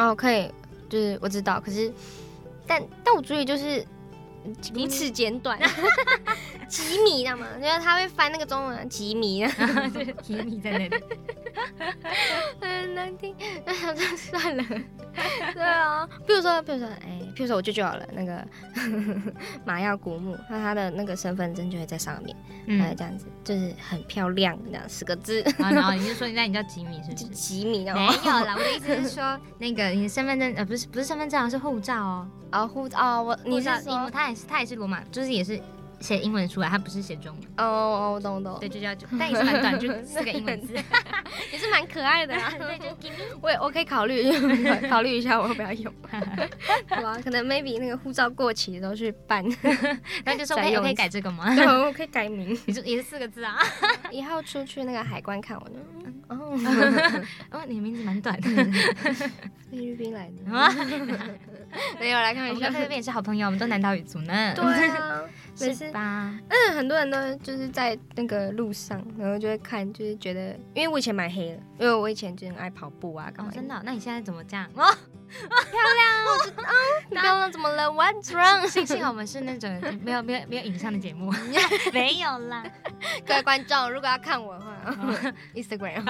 [0.00, 0.50] 哦，可以，
[0.88, 1.92] 就是我知道，可是
[2.66, 3.84] 但但我注意就是
[4.72, 5.58] 彼此简短，
[6.68, 7.46] 几米，知道吗？
[7.60, 9.46] 就是他会翻那个中文几米，
[9.92, 10.90] 就是提米在那里，
[12.60, 14.64] 很难听，那想说算了，
[15.54, 18.44] 对啊，比如说，比如说，哎，比如说我舅舅好了，那个
[19.64, 22.80] 马耀古墓，那他的那个身份证就会在上面，嗯。
[22.80, 27.18] 呃，，这样子就是很漂亮，这样四个字，然后然后你就说那你叫吉米是不？
[27.18, 27.24] 是？
[27.28, 32.28] 吉米，然没后有啦，我的意思是说，那个你的身份证呃不是不是身份证啊，是护照哦。
[32.52, 35.60] 哦护照哦，我你是说它也是他也是罗马，就是也是
[36.00, 37.42] 写英文出来，他不是写中文。
[37.58, 40.74] 哦哦，我懂我懂，对，就叫但也是蛮短，就 四个英文字。
[41.52, 42.52] 也是蛮可爱的啦。
[42.58, 43.38] 对，就 give me。
[43.42, 44.30] 我也我可以考虑
[44.88, 45.92] 考虑一下，我要不要用？
[46.88, 49.44] 对啊，可能 maybe 那个护照过期的时候去办，
[50.24, 51.54] 然后就说我可以我可以改这个吗？
[51.54, 52.58] 对，我可以改名。
[52.66, 53.58] 你说也是四个字啊？
[54.10, 56.36] 以后出去那个海关看我就，嗯哦，
[57.50, 58.48] 哦，你的名字蛮短的。
[59.70, 60.68] 菲律宾来的，啊
[61.98, 62.60] 没有来开我玩笑。
[62.60, 64.52] 们跟菲律宾也是好朋友，我们都南岛语族呢。
[64.54, 65.22] 对啊，
[65.60, 66.32] 每 是吧？
[66.48, 73.82] 嗯，很多人都就是在那个路上，然后就会看，就是觉得，因为我以前蛮黑的，因为我以前就很爱跑步啊，干嘛，哦真的哦？
[73.84, 74.68] 那你现在怎么这样？
[74.74, 74.84] 哦，
[77.10, 78.66] 你刚刚怎么了？What's wrong？
[78.68, 79.70] 幸幸好我们是那种
[80.02, 81.32] 没有没有没有影像的节目，
[81.92, 82.64] 没有啦。
[83.26, 84.76] 各位观众，如果要看我的话
[85.54, 86.04] ，Instagram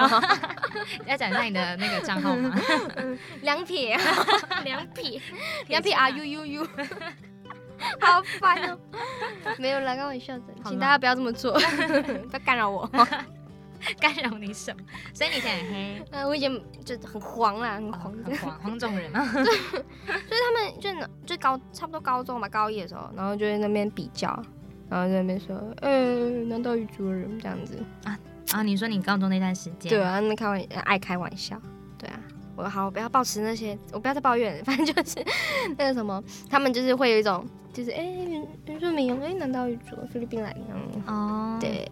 [1.05, 2.53] 要讲一下你的那个账号吗？
[3.41, 3.97] 两撇，
[4.63, 5.21] 两撇，
[5.67, 6.67] 两撇 R U U U，
[7.99, 8.77] 好烦哦！
[9.57, 12.89] 没有啦，开玩笑的，好啦请大家不要这么做，不要干扰我。
[13.99, 14.81] 干扰你什么？
[15.13, 16.51] 所以你现在很黑，呃，我以前
[16.85, 19.25] 就很黄啦，很黄，很黄 黄种人啊。
[19.25, 20.89] 所 以他们就
[21.25, 24.27] 就高差不多高中吧，高一的时候，然后就在那边比较，
[24.89, 28.17] 然后在那边说，呃，南岛语族人这样子，啊，
[28.51, 31.59] 啊你说你高中那段时间，对啊，那开玩爱开玩笑，
[31.97, 32.19] 对啊。
[32.57, 35.25] 我好，我不要抱持那些，我不要再抱怨，反正就是
[35.77, 41.89] 那个什么，他们就是会有一种，就是哎，原原住民，哎，南岛语族，菲律宾来的，嗯，哦，对，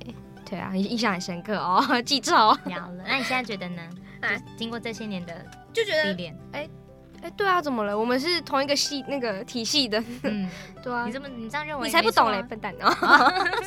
[0.49, 3.03] 对啊，印象很深刻哦， 记住哦，了了。
[3.07, 3.81] 那你现在觉得呢？
[4.21, 6.67] 哎就经过这些年的就觉得，历练，哎，
[7.38, 7.97] 对啊，怎么了？
[7.97, 10.49] 我们是同一个系那个体系的，嗯，
[10.83, 12.91] 对啊你，这么你这样认为，你才不懂嘞，没错笨蛋哦，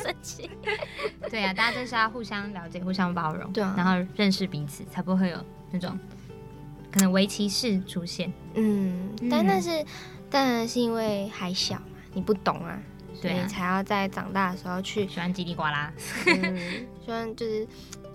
[0.02, 0.44] 生气。
[0.46, 0.50] 啊
[1.30, 5.38] 对啊，大家就是要互相了解、互相包容，对啊然后认识彼此，才不会有
[5.70, 5.98] 那种
[6.92, 8.30] 可能围棋式出现。
[8.54, 9.82] 嗯，嗯但那是
[10.28, 12.91] 当然是因为还小嘛，你不懂啊，所
[13.22, 13.44] 对啊。
[13.44, 15.90] 以才要在长大的时候去，喜欢叽里呱啦，
[16.26, 16.58] 嗯，
[17.04, 17.66] 希望就是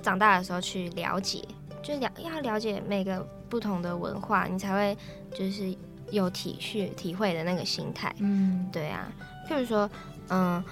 [0.02, 1.42] 长大的时候去了解，
[1.82, 4.98] 就了要了解每个不同的文化，你才会
[5.34, 5.76] 就是
[6.12, 8.14] 有体恤体会的那个心态。
[8.20, 9.12] 嗯，对啊，
[9.50, 9.90] 譬如说，
[10.30, 10.64] 嗯，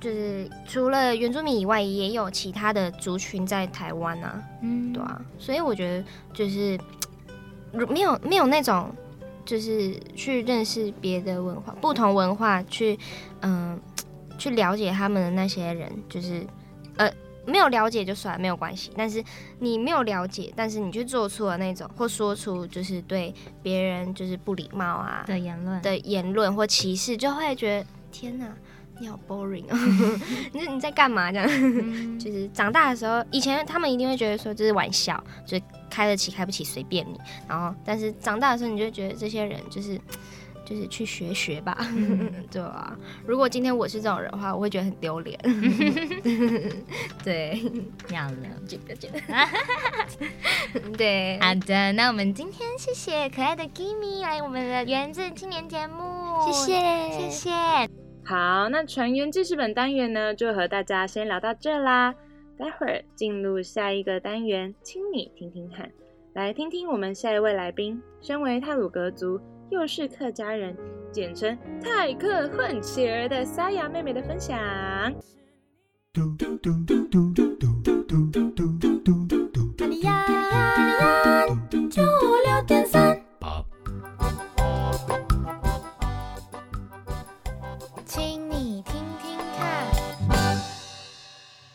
[0.00, 4.92] 就是除了原住民以外，也有其他的族群在台湾啊，嗯。
[4.92, 6.04] 对啊，所以我觉得
[6.34, 6.78] 就是
[7.72, 8.94] 如没有没有那种
[9.44, 12.98] 就是去认识别的文化、不同文化去
[13.40, 13.80] 嗯、
[14.38, 16.46] 去了解他们的那些人，就是
[16.96, 17.12] 呃
[17.44, 19.22] 没有了解就算了没有关系，但是
[19.58, 28.46] 你没有了解，但是你去做出了那种或说出就是对别人就是不礼貌啊的言论，的言论或歧视，就会觉得天哪，
[29.02, 29.76] 你好 boring 哦！
[30.54, 31.48] 你你在干嘛这样？
[31.50, 37.18] 嗯就是长大的时候，以前他们一定会觉得说这是玩笑，就是开得起开不起随便你。
[37.48, 40.00] 然后，但是长大的时候，你就觉得这些人就是
[40.64, 41.76] 就是去学学吧，
[42.48, 42.96] 对啊。
[43.26, 45.36] 如果今天我是这种人的话，我会觉得很丢脸。
[47.24, 47.60] 对，
[48.08, 48.36] 要了。
[48.68, 49.20] 这个觉得，
[50.96, 58.01] 对，好的，那我们今天谢谢可爱的 Gimme 来我们的源自青年节目，谢谢谢谢。
[58.24, 62.14] 好，那船员记事本单元呢，就和大家先聊到这啦。
[62.56, 65.90] 待会儿进入下一个单元，请你听听看。
[66.34, 70.76] 来听听我们下一位来宾，身为泰鲁格族，又是客家人，
[71.10, 74.58] 简称泰客混血儿的沙雅妹妹的分享。
[76.12, 80.02] 嘟嘟嘟嘟嘟嘟嘟嘟嘟嘟嘟嘟，阿里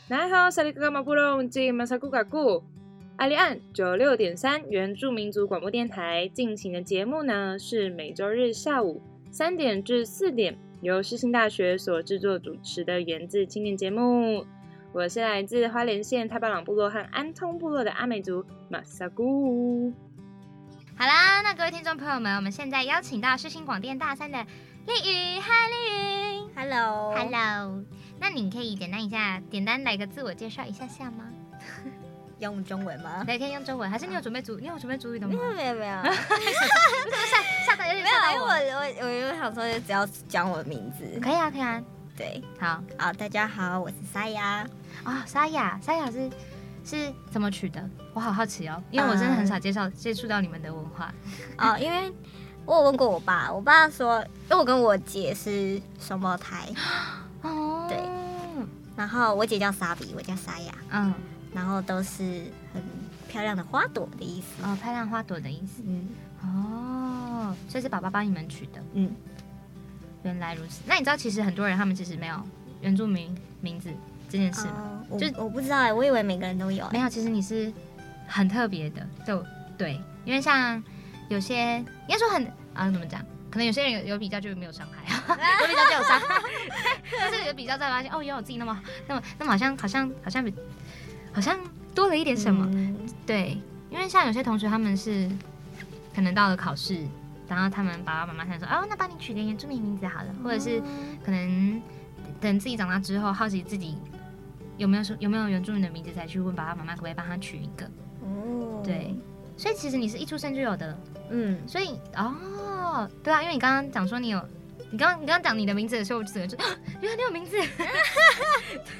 [0.09, 2.63] 大家好，萨利格马布隆吉马萨古嘎古，
[3.17, 14.45] 阿里安九六点三原住民族广播电台进行的节目呢，是每周日下午三点至四点，由世新大学所制作主持的源自青年节目。
[14.93, 19.91] 我是来自花莲县太巴朗部落和安通部落的阿美族马萨古。
[20.95, 24.41] 好啦，那各位听众朋友们，我们现在邀请到世新广电大三的
[24.85, 27.83] 丽宇，嗨，丽宇 Hello，，Hello。
[28.19, 31.25] 那你可以简单一下，简单来个自我介绍一下下吗？
[32.39, 33.23] 用中文吗？
[33.25, 35.43] 对，可以用中文，还是你有准备主，你有准备主语的吗没？
[35.43, 38.77] 有没有没有， 吓吓到有点没有啊，因为我。
[39.07, 41.19] 我我想说，就只要讲我的名字。
[41.19, 41.81] 可以啊，可以啊。
[42.15, 44.67] 对，好好，大家好，我是沙雅。
[45.03, 46.29] 啊，沙雅，沙雅是
[46.83, 47.83] 是怎么取的？
[48.13, 51.11] 我好好奇哦，因为我真的很少介绍接触到你们的文化。
[51.57, 52.13] 哦，因为
[52.65, 56.67] 我有问过我爸，我爸说，因为我跟我姐是双胞胎，
[57.41, 57.97] 哦，对
[58.97, 61.13] 然后我姐叫莎比，我叫沙雅，嗯，
[61.53, 62.23] 然后都是
[62.73, 62.81] 很
[63.29, 64.63] 漂亮的花朵的意思。
[64.63, 65.83] 哦，漂亮花朵的意思。
[65.85, 66.09] 嗯
[66.43, 68.83] 哦，所以是爸爸帮你们取的。
[68.93, 69.11] 嗯，
[70.23, 70.81] 原来如此。
[70.85, 72.35] 那你知道，其实很多人他们其实没有
[72.81, 73.89] 原住民名字
[74.29, 75.03] 这件事吗？
[75.19, 76.89] 就我不知道哎，我以为每个人都有哎。
[76.93, 77.71] 没有，其实你是
[78.27, 79.07] 很特别的。
[79.25, 79.43] 就
[79.77, 80.83] 对，因为像
[81.29, 83.21] 有些应该说很啊，怎么讲？
[83.57, 85.23] 可能有些人有有比较就没有伤害啊，
[85.61, 86.41] 有比较就有伤害，
[87.19, 90.53] 但是有比较再发现哦，原来我自己那么那么那么好像好像好像比
[91.33, 91.59] 好像
[91.95, 92.69] 多了一点什么。
[92.71, 92.95] 嗯。
[93.25, 93.57] 对，
[93.89, 95.27] 因为像有些同学他们是
[96.13, 97.03] 可能到了考试，
[97.47, 100.79] 然后他们爸爸妈妈想说，哦，那帮你取个原住民名字好了，或者是
[101.25, 101.81] 可能
[102.39, 103.97] 等自己长大之后，好奇自己
[104.77, 107.85] 有没有说有没有原住民的名字，才去问爸爸妈妈可不可以帮他取一个。
[108.21, 108.83] 哦。
[108.85, 109.15] 对，
[109.57, 110.97] 所以其实你是一出生就有的，
[111.31, 112.33] 嗯，所以哦，
[113.23, 114.41] 对啊，因为你刚刚讲说你有。
[114.89, 116.69] 你刚刚你刚刚讲你的名字的时候，我就整个就，啊
[117.01, 117.57] 原来你有名字，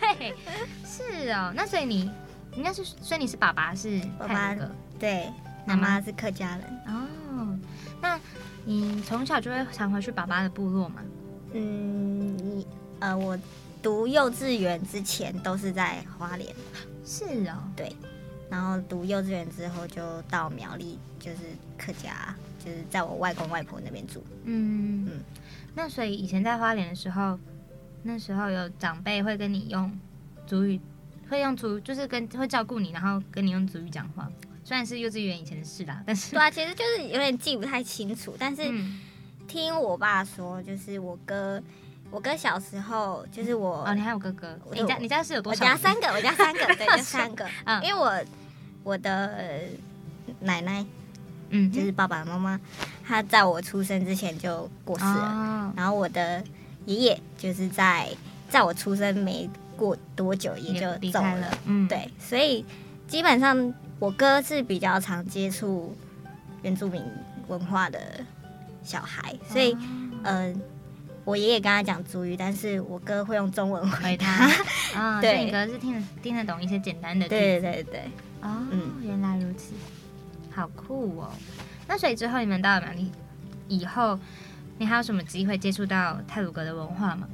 [0.02, 0.36] 对，
[0.86, 1.54] 是哦。
[1.56, 2.12] 那所以你
[2.58, 4.54] 应该是，所以你是爸爸是爸爸
[5.00, 5.32] 对，
[5.66, 6.82] 妈妈妈妈是客家人。
[6.88, 7.58] 哦，
[8.02, 8.20] 那
[8.66, 10.96] 你从小就会常回去爸爸的部落吗？
[11.54, 12.68] 嗯，你
[13.00, 13.40] 呃，我
[13.82, 16.54] 读幼稚园之前都是在花莲，
[17.06, 17.96] 是哦，对
[18.50, 21.38] 然后读幼稚园之后就到苗栗，就是
[21.78, 22.36] 客家，
[22.68, 24.24] 就是在我外公外婆那边住。
[24.44, 25.24] 嗯嗯
[25.76, 27.40] 那所以以前在花莲的时候，
[28.04, 29.92] 那时候有长辈会跟你用
[30.46, 30.80] 主语，
[31.30, 34.28] 会用族，就是跟会照顾你，然后跟你用主语讲话。
[34.64, 39.00] 虽然是幼稚园以前的事啦， 但是对啊，其实就是有点记不太清楚，但是嗯，
[39.48, 41.62] 听我爸说，就是我哥，
[42.12, 45.56] 我哥小时候就是我，哦，你还有哥哥，你家你家是有多我？
[45.56, 48.26] 家三个，我家三个，对，就三个， 嗯因为我
[48.84, 49.62] 我的
[50.42, 50.86] 奶奶
[51.50, 52.60] 嗯，就是爸爸妈妈，
[53.06, 55.12] 他在我出生之前就过世了。
[55.12, 56.44] 哦，然后我的
[56.86, 58.08] 爷爷就是在
[58.50, 62.66] 在我出生没过多久也就走了，了，嗯，，对，所以
[63.08, 65.96] 基本上我哥是比较常接触
[66.64, 67.02] 原住民
[67.48, 68.00] 文化的
[68.84, 69.76] 小孩，所以
[70.24, 70.56] 嗯、呃
[71.28, 74.48] 我爷爷跟他讲族语，但是我哥会用中文回回他。
[74.96, 78.00] 他啊，对你哥是听得听得懂一些简单的对对对，
[78.42, 78.94] 哦，嗯。
[79.04, 79.74] 原来如此，
[80.58, 81.32] 好酷哦。
[81.88, 83.12] 那所以之后你们到了苗栗
[83.68, 84.20] 以后，
[84.80, 87.28] 你还有什么机会接触到泰鲁格的文化吗？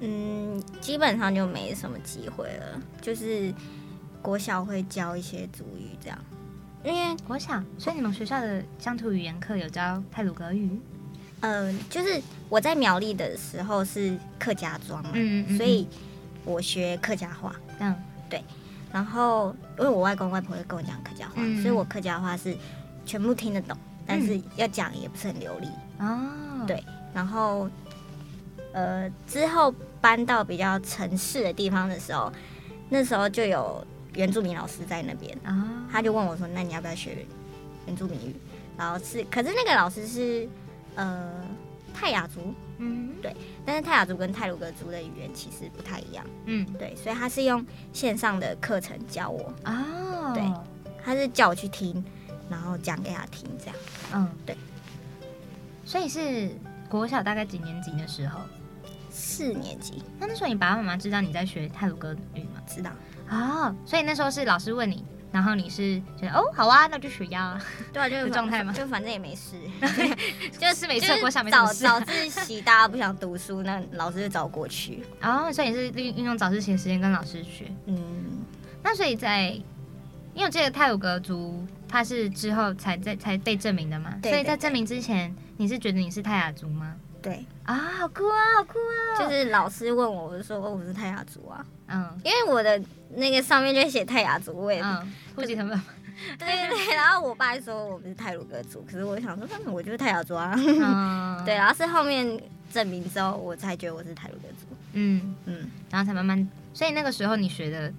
[0.00, 3.54] 嗯，基本上就没什么机会了，就是
[4.20, 6.18] 国小会教一些族语这样，
[6.84, 10.78] 因为国小，所以你们学校的乡土语言课有教泰鲁格语？
[11.40, 15.86] 呃，就是我在苗栗的时候是客家庄嘛，嗯嗯所以
[16.44, 17.54] 我学客家话。
[17.78, 17.94] 嗯
[18.92, 21.60] 然后因为我外公外婆会跟我讲客家话，嗯。
[21.62, 22.56] 所以我客家话是
[23.04, 23.76] 全部听得懂，
[24.06, 25.68] 但是要讲也不是很流利。
[25.98, 26.82] 哦，对。
[27.14, 27.68] 然后
[28.72, 32.32] 呃，之后搬到比较城市的地方的时候，
[32.88, 33.84] 那时候就有
[34.14, 37.26] 原住民老师在那边，哦，他就问我说：“那你要不要学
[37.86, 38.36] 原住民语？”
[38.76, 40.48] 然后是，可是那个老师是
[40.94, 41.32] 呃
[41.92, 43.34] 泰雅族，嗯对
[43.66, 50.42] 但是泰雅族跟泰鲁格族的语言其实不太一样，嗯对，所以他是用线上的课程教我，哦，对
[51.04, 52.04] 他是叫我去听，
[52.48, 53.76] 然后讲给他听，这样。
[54.14, 54.56] 嗯对，
[55.84, 56.50] 所以是
[56.88, 58.40] 国小大概几年级的时候？
[59.10, 62.62] 四年级那那时候你爸爸妈妈知道你在学泰鲁格语吗？
[62.66, 62.90] 知道，
[63.30, 67.62] 哦，所以那时候是老师问你，然后你是觉得哦好啊，那就学呀、啊，
[67.92, 69.56] 对啊，就是的状态嘛就反正也没事，
[70.58, 72.00] 就是没就是测过，下没什么早。
[72.00, 75.02] 早自习大家不想读书，那老师就找过去。
[75.22, 77.70] 哦，所以你是利运用早自习的时间跟老师学。
[77.86, 77.98] 嗯，
[78.82, 79.50] 那所以在，
[80.34, 86.94] 因为我记得泰鲁格族他是之后才在才被证明的嘛，对对所以在证明之前，你是觉得你是泰雅族吗？
[87.28, 89.18] 对，啊，好酷啊，好酷啊！
[89.22, 95.78] 就是老师问我，我就说哦我是泰雅族啊，嗯因为我的那个上面就写泰雅族，我也、嗯，户籍成本，
[96.38, 100.54] 对对对，然后我爸还说我不是泰鲁格族，可是我想说，那我就是泰雅族啊。
[100.56, 102.40] 嗯， 对，，然后是后面
[102.72, 104.66] 证明之后，我才觉得我是泰鲁格族。
[104.94, 107.92] 嗯，嗯，然后才慢慢，所以那个时候你学的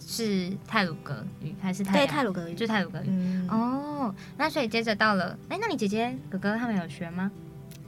[0.00, 2.54] 是泰鲁格语还是泰对，泰鲁格语。
[2.54, 3.04] 就泰鲁格语。
[3.06, 7.30] 嗯，哦，那所以接着到了，哎，那你姐姐哥哥他们有学吗？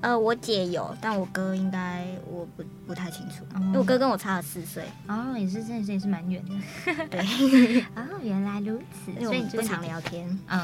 [0.03, 4.82] 呃，我姐有，但我哥应该我不不太清楚，哦因为我哥跟我差了四岁。
[5.07, 7.07] 哦，也是，真的是也是蛮远的。
[7.09, 7.20] 对，
[7.94, 10.26] 哦，原来如此，所以你就不常聊天。
[10.48, 10.61] 嗯，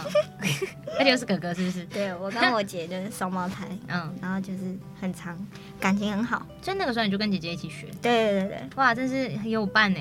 [0.98, 1.84] 而且又是哥哥，是不是？
[1.86, 5.38] 对我跟我姐就是双胞胎， 嗯，然后就是很长，
[5.78, 6.46] 感情很好。
[6.62, 10.00] 所以那个时候你就跟姐姐一起学，对对对对，哇，真是很有伴呢。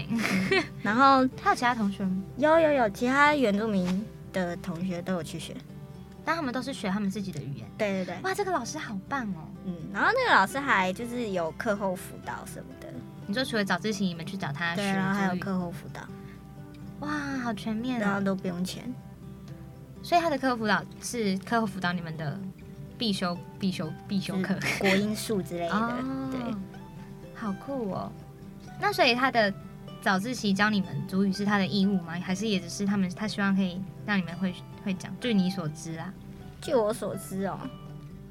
[0.82, 2.24] 然后 还有其他同学吗？
[2.38, 5.54] 有有有其他原住民的同学都有去学。
[6.26, 7.70] 但他们都是学他们自己的语言。
[7.78, 9.48] 对对对，哇，这个老师好棒哦！
[9.66, 12.88] 嗯，然后那个老师还就是有课后辅导什么的，
[13.28, 16.02] 你说除了早自习，你们去找他学对，然后还有课后辅导，
[17.02, 18.04] 哇，好全面哦。
[18.04, 18.84] 然后都不用钱。
[20.02, 22.40] 所以他的课后辅导是课后辅导你们的
[22.98, 24.56] 必修、必修、必修课。
[24.80, 26.40] 国音数之类的，哦，对，
[27.34, 28.12] 好酷哦。
[28.80, 29.54] 那所以他的
[30.02, 32.14] 早自习教你们主语是他的义务吗？
[32.22, 34.54] 还是也只是他们他希望可以让你们会
[34.86, 35.12] 会讲？
[35.20, 36.14] 据你所知啊，
[36.62, 37.60] 据我所知哦，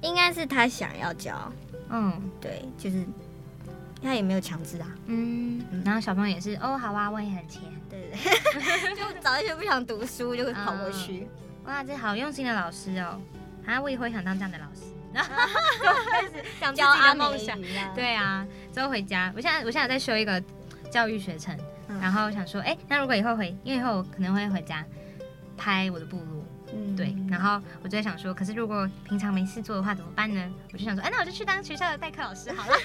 [0.00, 1.52] 应该是他想要教，
[1.90, 3.04] 嗯对，就是
[4.02, 7.62] 他也没有强制啊，嗯，然后小朋友也是哦，好啊，我也很钱。
[7.90, 11.28] 对对对， 就找一些不想读书就会跑过去，
[11.64, 13.20] 哇，这好用心的老师哦！
[13.66, 14.80] 啊，我以后也想当这样的老师，
[15.12, 15.30] 然后
[16.10, 17.56] 开始 讲自己教阿梦想。
[17.94, 20.42] 对啊，之后回家，我现在我现在在修一个
[20.90, 21.56] 教育学程，
[21.88, 24.84] 嗯然后想说，哎、那如果以后回，因为以后我可能会回家
[25.56, 26.33] 拍我的部落，嗯
[26.96, 30.50] 对，然后我就在想说，可是如果平常没事做的话怎么办呢？
[30.72, 32.76] 我就想说，哎、那我就去当学校的代课老师好了。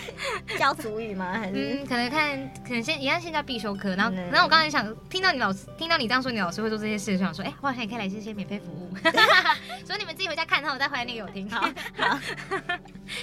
[0.58, 1.32] 教族语吗？
[1.32, 8.94] 还是嗯，可能看，可能现一样现在必修课，然后，嗯然后我刚才想听到你老师，听到你这样说，你老师会做这些事，就想说，哎、我好像也可以来这些免费服务，
[9.84, 11.60] 所以你们自己回家看，然后我再回来念给我听，好，
[11.96, 12.18] 好，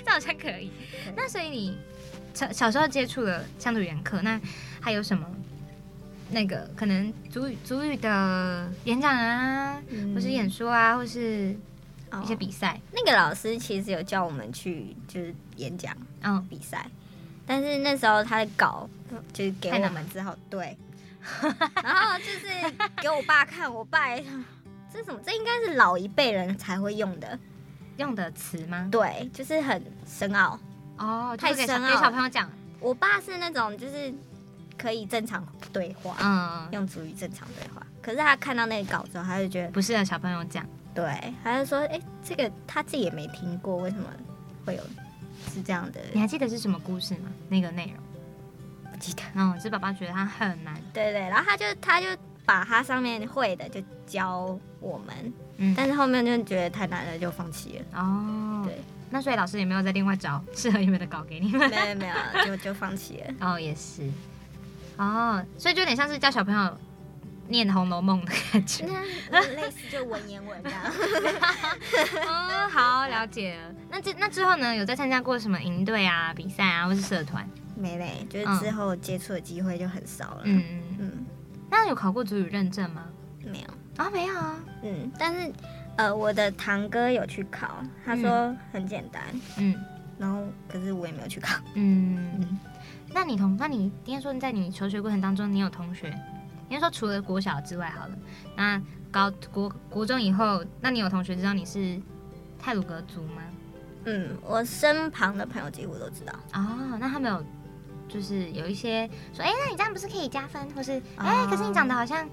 [0.05, 0.71] 这好像可以。
[1.15, 1.77] 那所以你
[2.33, 4.39] 小小时候接触了乡土语言课，那
[4.79, 5.25] 还有什么？
[6.31, 10.13] 那个可能主语主语的演讲啊，嗯。
[10.15, 16.85] 或是演说啊，或是一些哦比赛，那个老师其实有叫我们去就是演讲嗯，比赛，
[17.45, 18.89] 但是那时候他的稿
[19.33, 20.77] 就是给我们之后，对，
[21.83, 22.47] 然后就是
[23.01, 24.43] 给我爸看，我爸也想
[24.93, 25.19] 这什么？
[25.25, 27.39] 这应该是老一辈人才会用的，
[27.97, 28.87] 用的词吗？
[28.91, 30.59] 对，就是很深奥。
[30.97, 34.13] 哦，太深奥给小朋友讲，我爸是那种就是
[34.81, 40.65] 可以正常对话，嗯，用主语正常对话，可是他看到那个稿之后，他就觉得，不适合小朋友讲。
[40.95, 44.05] 对，他就说，哎、这个他自己也没听过，为什么
[44.65, 44.81] 会有
[45.53, 46.01] 是这样的？
[46.13, 47.29] 你还记得是什么故事吗？
[47.47, 48.91] 那个内容？
[48.91, 49.21] 不记得。
[49.35, 50.75] 嗯，是爸爸觉得他很难。
[50.91, 52.07] 对对，然后他就他就
[52.43, 58.01] 把他上面会的就教我们，嗯，但是后面就觉得太难了，就放弃了。
[58.01, 61.69] 哦，对，那所以老师也没有再另外找适合你们的稿给你们。
[61.69, 63.33] 没有没有，就就放弃了。
[63.53, 64.09] 哦，也是。
[65.03, 66.77] 哦，所以就有点像是教小朋友
[67.47, 68.85] 念《红楼梦》的感觉。
[69.31, 70.79] 那类似就文言文这样。
[72.27, 73.73] 哦，好，了解了。
[73.89, 74.75] 那这那之后呢？
[74.75, 77.49] 有在参加过什么营队啊、比赛啊，或是社团？
[77.75, 80.41] 没嘞，就是之后接触的机会就很少了。
[80.43, 80.97] 嗯嗯。
[80.99, 81.25] 嗯，
[81.69, 83.05] 那有考过主语认证吗？
[83.43, 84.03] 没有。
[84.03, 84.55] 啊、没有啊。
[84.83, 85.51] 嗯，但是
[85.97, 89.23] 呃，我的堂哥有去考，他说很简单，
[89.57, 89.75] 嗯
[90.19, 91.59] 然后可是我也没有去考。
[91.73, 92.59] 嗯嗯。
[93.13, 96.09] 那你同那你应该说在你求学过程当中，你有同学，
[96.69, 98.17] 应该说除了国小之外好了，
[98.55, 98.81] 那
[99.11, 101.99] 高国国中以后，那你有同学知道你是
[102.57, 103.41] 泰鲁格族吗？
[104.05, 106.33] 嗯，我身旁的朋友几乎都知道。
[106.53, 107.45] 哦，那他们有
[108.07, 112.27] 就是有一些说，哎、那你这样不是可以加分，或是哎、哦可是你长得好像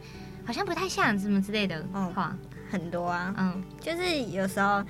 [0.46, 2.34] 好像不太像什么之类的哦话，
[2.70, 3.62] 很多啊，嗯。
[3.80, 4.82] 就是有时候，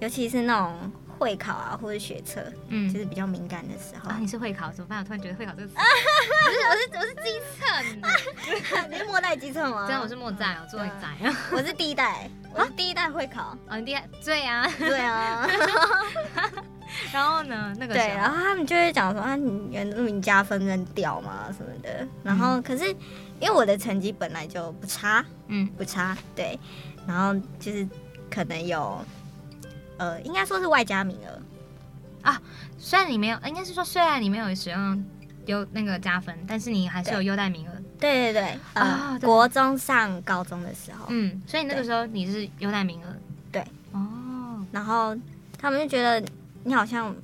[0.00, 2.90] 尤其是那种会考啊或者学测，就嗯。
[2.90, 4.10] 是比较敏感的时候。
[4.10, 4.98] 啊，你是会考怎么办？
[4.98, 9.86] 我突然觉得会考这个词，我是我是机测， 你是末代机测吗？
[9.86, 11.36] 真的我是末代，我，做一对啊。
[11.52, 13.56] 我是第一代，我是第一代会考。
[13.68, 15.46] 哦，你第二对啊，对啊，
[17.12, 22.06] 然后呢，那个对，然后他们就会讲说啊，你原住民加分跟掉嘛什么的。
[22.22, 22.86] 然后可是
[23.40, 26.58] 因为我的成绩本来就不差，嗯不差，对，
[27.06, 27.86] 然后就是
[28.30, 29.02] 可能有，
[29.98, 31.40] 呃，应该说是外加名额
[32.22, 32.40] 啊，
[32.78, 35.04] 虽然你没有，应该是说虽然你没有使用
[35.46, 37.72] 优那个加分，但是你还是有优待名额。
[37.98, 43.08] 对对对，呃，啊国中上高中的时候，嗯，所以那个时候你是优待名额。
[43.50, 43.64] 对。
[43.92, 45.16] 哦，然后
[45.58, 46.24] 他们就觉得
[46.64, 47.14] 你好像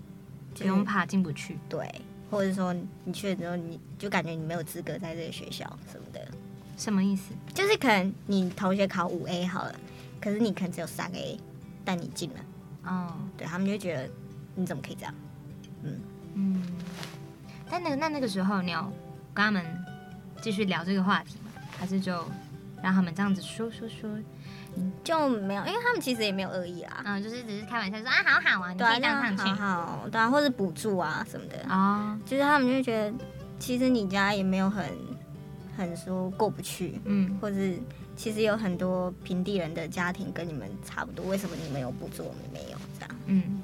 [0.57, 1.57] 不用怕进不去。
[1.69, 1.89] 对，
[2.31, 6.21] 或者说你去了之后，你就感觉你没有资格在这个学校什么的，
[6.77, 7.33] 什么意思？
[7.55, 9.75] 就是可能你同学考五 A 好了，
[10.21, 11.41] 可是你可能只有三个 A，
[11.85, 12.37] 但你进了，
[12.89, 14.09] 哦，对他们就会觉得
[14.55, 15.15] 你怎么可以这样？
[15.83, 16.01] 嗯
[16.35, 16.63] 嗯。
[17.71, 18.81] 但那个那那个时候，你有
[19.35, 19.65] 跟他们
[20.41, 21.51] 继续聊这个话题吗？
[21.79, 22.25] 还是就
[22.83, 24.11] 让他们这样子说说说？
[25.03, 27.03] 就没有，因为他们其实也没有恶意啦。
[27.05, 29.61] 嗯，就是只是开玩笑说啊，好好啊，你对啊，可以当那上去。
[29.61, 33.13] 好好，对啊，或者补助啊什么的，哦，就是他们就会觉得，
[33.59, 34.85] 其实你家也没有很
[35.77, 37.77] 很说过不去，嗯，或是
[38.15, 42.78] 其实有很多平地人的家庭跟你们差不多，为什么你们有补助，我们没有？
[43.09, 43.63] 这样，嗯，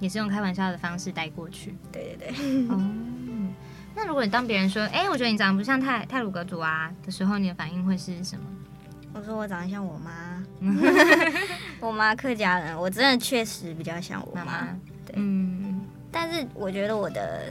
[0.00, 1.74] 也是用开玩笑的方式带过去。
[1.90, 2.80] 对对对，哦，
[3.94, 6.92] 那如果你当别人说，哎、我觉得你长得不像泰泰鲁格族啊。
[7.04, 8.44] 的时候，你的反应会是什么？
[9.14, 10.44] 我说我长得像我妈，
[11.80, 14.68] 我妈客家人，我真的确实比较像我妈，妈妈，
[15.06, 15.14] 对。
[15.16, 15.80] 嗯，
[16.12, 17.50] 但是我觉得我的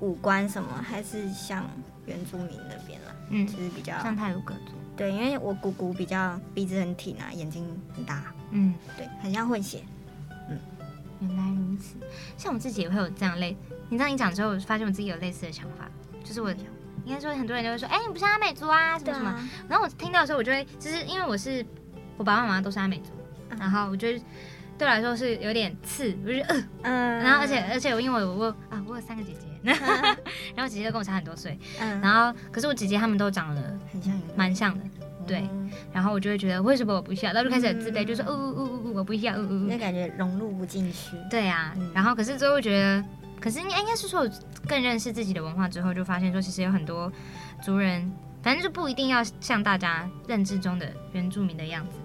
[0.00, 1.68] 五官什么还是像
[2.06, 7.66] 原住民那边啦，嗯就是比较像泰鲁格族，对，因为我姑姑比较鼻子很挺啊，眼睛
[7.96, 8.22] 很大，
[8.54, 9.82] 嗯，对，很像混血。
[10.48, 10.58] 嗯
[11.20, 11.96] 原来如此。
[12.36, 13.56] 像我自己也会有这样类，
[13.88, 15.88] 你这样一讲之后，我发现我自己有类似的想法，
[16.24, 16.50] 就是我
[17.04, 19.30] 应该说很多人就会说，哎、你不是阿美族啊，什么什么。
[19.30, 21.64] 啊，然后我听到的时候，我就会，就是因为我是
[22.16, 23.10] 我爸爸妈妈都是阿美族，
[23.50, 24.18] 嗯然后我觉得
[24.76, 29.46] 对我来说是有点刺，我就觉得呃，嗯，然后而且而且我因为我我啊我有三个姐姐，
[30.54, 34.84] 然后姐姐都跟我差很多岁，嗯，然后可是我姐姐她们都长得很像蛮像的，
[35.26, 41.16] 对，嗯然后我就会觉得为什么我不像，然后就开始很自卑，嗯就说哦哦哦哦我不像，哦哦哦，那感觉融入不进去。
[41.30, 43.04] 对啊嗯，然后可是最后觉得，
[43.40, 44.30] 可是应该应该是说我
[44.68, 47.10] 更认识自己的文化之后，就发现说其实有很多
[47.62, 48.10] 族人，
[48.42, 51.98] 反正就不一定要像大家认知中的原住民的样子。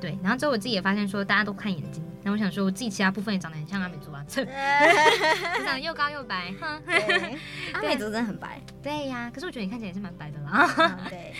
[0.00, 4.44] 对，然后之后我自己也发现说，大家都看眼睛，然后我想说，我自己其他部分也长得很像阿美族啊，就
[5.64, 7.38] 长得又高又白，哼，对，
[7.72, 8.60] 阿美族真的很白。
[8.82, 10.74] 对呀、可是我觉得你看起来也是蛮白的啦。
[10.76, 11.32] 嗯对，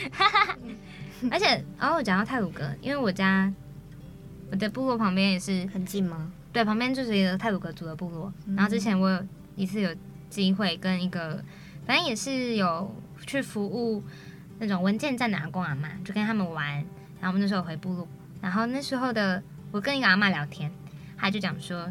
[1.33, 3.53] 而且，然后我讲到泰鲁格，因为我家
[4.51, 6.31] 我的部落旁边也是很近吗？
[6.53, 8.33] 对，旁边就是一个泰鲁格族的部落。
[8.55, 9.95] 然后之前我有一次有
[10.29, 11.43] 机会跟一个，
[11.87, 12.95] 反正也是有
[13.27, 14.03] 去服务
[14.59, 16.75] 那种文件站的阿公阿妈，就跟他们玩。
[17.21, 18.07] 然后我们那时候回部落，
[18.43, 20.71] 然后那时候的我跟一个阿妈聊天，
[21.17, 21.91] 她就讲说，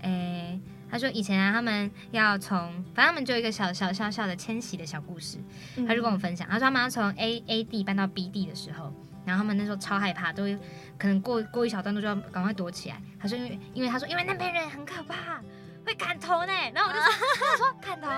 [0.00, 0.60] 诶，
[0.94, 2.56] 她说以前啊，他们要从，
[2.94, 5.38] 反正他们就有一个小小小小的迁徙的小故事，
[5.74, 8.94] 嗯他就跟我分享，他说他们要从 A A 地搬到 B 地的时候，
[9.26, 10.56] 然后他们那时候超害怕，都会
[10.96, 13.02] 可能过过一小段路就要赶快躲起来。
[13.18, 15.42] 他说因为因为他说因为那边人很可怕，
[15.84, 16.52] 会砍头呢。
[16.72, 17.10] 然后我就说
[17.52, 18.08] 我说砍头。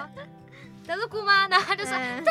[0.87, 1.49] 德鲁姑吗？
[1.49, 2.23] 然后他就说，嗯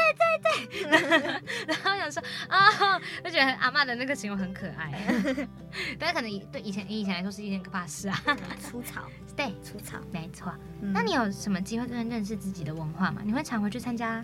[1.68, 4.92] 然后想说啊，就觉得阿妈的那个形容很可爱，
[6.00, 8.22] 但是可能以对以前以前来说是一件可怕事啊。
[8.62, 9.04] 粗糙，
[9.36, 9.98] 对，粗糙。
[10.12, 10.54] 没错。
[10.82, 13.22] 嗯那你有什么机会更认识自己的文化吗？
[13.26, 14.24] 你会常回去参加？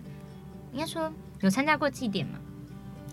[0.72, 1.12] 应该说
[1.42, 2.40] 有参加过祭典吗？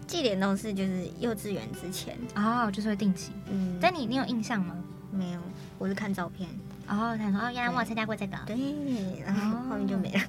[0.07, 3.33] 祭典都是就是幼稚园之前，哦，就是会定期。
[3.51, 4.75] 嗯，但你你有印象吗？
[5.11, 5.41] 没有，
[5.79, 6.49] 我是看照片，
[6.87, 10.21] 哦，他说哦，原来我有参加过这个，对，然后后面就没了。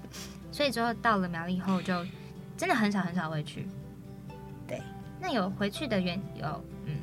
[0.51, 2.05] 所以之后到了苗栗后就
[2.57, 3.67] 真的很少很少回去。
[4.67, 4.81] 对，
[5.19, 6.95] 那有回去的原有嗯，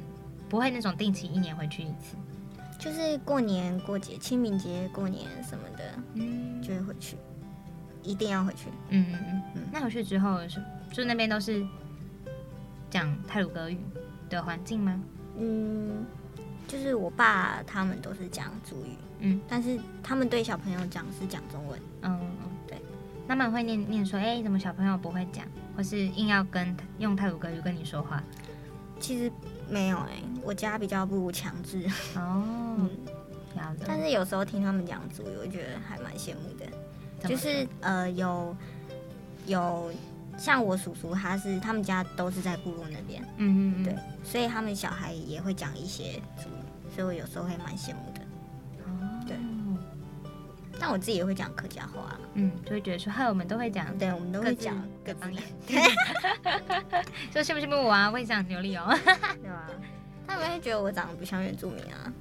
[0.49, 2.17] 不会那种定期一年回去一次。
[2.79, 7.17] 就是过年过节、清明节、过年什么的，嗯就会回去，
[8.03, 8.69] 一定要回去。
[8.91, 9.63] 嗯嗯嗯嗯。
[9.73, 11.67] 那回去之后是就那边都是
[12.91, 13.79] 讲泰鲁格语
[14.29, 15.01] 的环境吗？
[15.39, 16.05] 嗯，
[16.69, 21.81] 就是我爸他们都是讲主语，嗯，但是他们对小朋友讲是讲中文。
[22.03, 22.21] 嗯
[23.27, 23.29] 嗯，对。
[23.29, 25.45] 他们会念念说，哎、怎么小朋友不会讲，
[25.77, 28.23] 或是硬要跟用泰鲁格语跟你说话？
[28.99, 29.31] 其实
[29.69, 32.89] 没有哎、我家比较不强制，哦。
[33.87, 36.67] 但是有时候听他们讲主语，我觉得还蛮羡慕的。
[37.27, 38.55] 就是呃有
[39.47, 39.91] 有
[40.37, 48.21] 像我叔叔，他是他们家都是在部落那边，嗯嗯嗯，对，所以他们小孩也会讲一些主语，所以我有时候会蛮羡慕的。
[50.79, 54.75] 但我自己也会讲客家话啦，嗯，就会觉得说，嗨，我们都会讲对，我们都会讲
[55.05, 55.77] 各方言 对，
[57.33, 58.11] 说羡不羡慕我啊？
[58.11, 58.87] 我也讲流利哦。
[59.43, 59.71] 对吧？
[60.27, 62.13] 他们会觉得我长得不像原住民啊，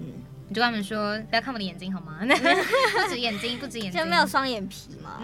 [0.00, 0.06] 嗯，
[0.48, 2.18] 你就跟他们说不要看我的眼睛好吗？
[2.20, 5.20] 不止眼睛，不止眼睛，就没有双眼皮嘛。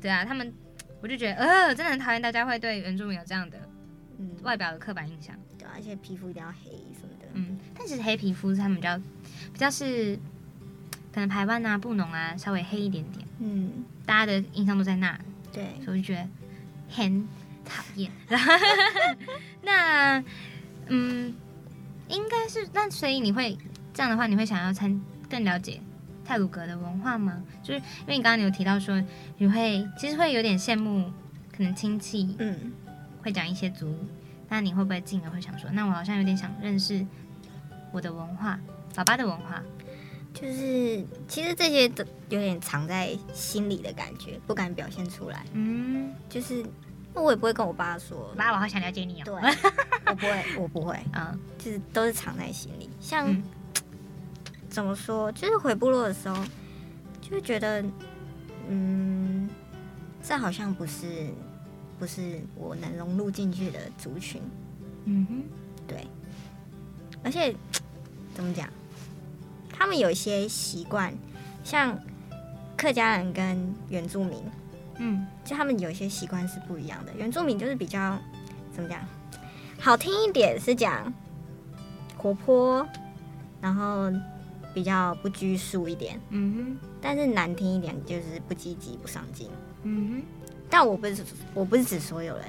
[0.00, 0.52] 对啊，他们
[1.00, 3.56] 我就觉得呃，真的很讨厌大家会对原住民有这样的
[4.18, 5.34] 嗯，外表的刻板印象。
[5.58, 7.26] 对啊，而且皮肤一定要黑什么的。
[7.34, 8.98] 嗯，但其实黑皮肤是他们比较
[9.52, 10.18] 比较是
[11.16, 13.72] 可能排湾啊、布农啊稍微黑一点点，嗯，
[14.04, 15.18] 大家的印象都在那，
[15.50, 16.28] 对，所以我就觉得
[16.90, 17.26] 很
[17.64, 18.12] 讨厌。
[19.64, 20.22] 那
[20.88, 21.34] 嗯，
[22.08, 23.56] 应该是那所以你会
[23.94, 25.00] 这样的话，你会想要参
[25.30, 25.80] 更了解
[26.22, 27.42] 泰鲁格的文化吗？
[27.62, 29.02] 就是因为你刚刚你有提到说
[29.38, 31.10] 你会其实会有点羡慕
[31.50, 32.70] 可能亲戚嗯，
[33.22, 33.96] 会讲一些族语，
[34.50, 37.06] 那你会不会进而会想说，那我好像有点想认识
[37.90, 38.60] 我的文化，
[38.94, 39.62] 爸爸的文化？
[40.38, 45.46] 就是其实这些都有点藏在心里的感觉，不敢表现出来。
[45.54, 46.62] 嗯，就是
[47.14, 49.40] 我也不会跟我爸说，妈，我好想了解你对哦。，
[50.06, 52.90] 我不会，我不会，嗯，就是都是藏在心里。
[53.00, 53.42] 像、嗯
[54.68, 56.44] 怎么说，就是回部落的时候，
[57.22, 57.82] 就会觉得，
[58.68, 59.48] 嗯，
[60.22, 61.30] 这好像不是
[61.98, 64.42] 不是我能融入进去的族群，
[65.06, 65.42] 嗯哼，
[65.88, 66.06] 对。
[67.24, 67.56] 而且
[68.34, 68.68] 怎么讲，
[69.76, 71.12] 他们有一些习惯，
[71.62, 71.98] 像
[72.76, 74.42] 客家人跟原住民，
[74.98, 75.26] 嗯。
[75.44, 77.12] 就他们有一些习惯是不一样的。
[77.16, 78.18] 原住民就是比较
[78.72, 79.00] 怎么讲，
[79.78, 81.12] 好听一点是讲
[82.16, 82.84] 活泼，
[83.60, 84.10] 然后
[84.74, 86.88] 比较不拘束一点，嗯哼。
[87.00, 89.48] 但是难听一点就是不积极、不上进。
[89.84, 90.22] 嗯哼，嗯
[90.68, 91.24] 但我不是
[91.54, 92.44] 我不是指所有人，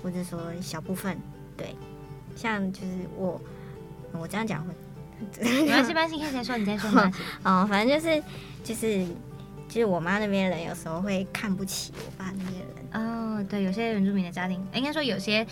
[0.00, 1.18] 我是说小部分，
[1.54, 1.74] 对，
[2.34, 3.38] 像就是我
[4.12, 4.74] 我这样讲会，哼，
[5.40, 7.18] 没关系，没关系，你可以再说，你再说，没关系。
[7.42, 8.22] 哦，反正就是
[8.64, 9.04] 就是
[9.68, 12.68] 就是我妈那边人有时候会看不起我爸那边人。
[12.92, 15.46] 哦，对，有些原住民的家庭，应该说有些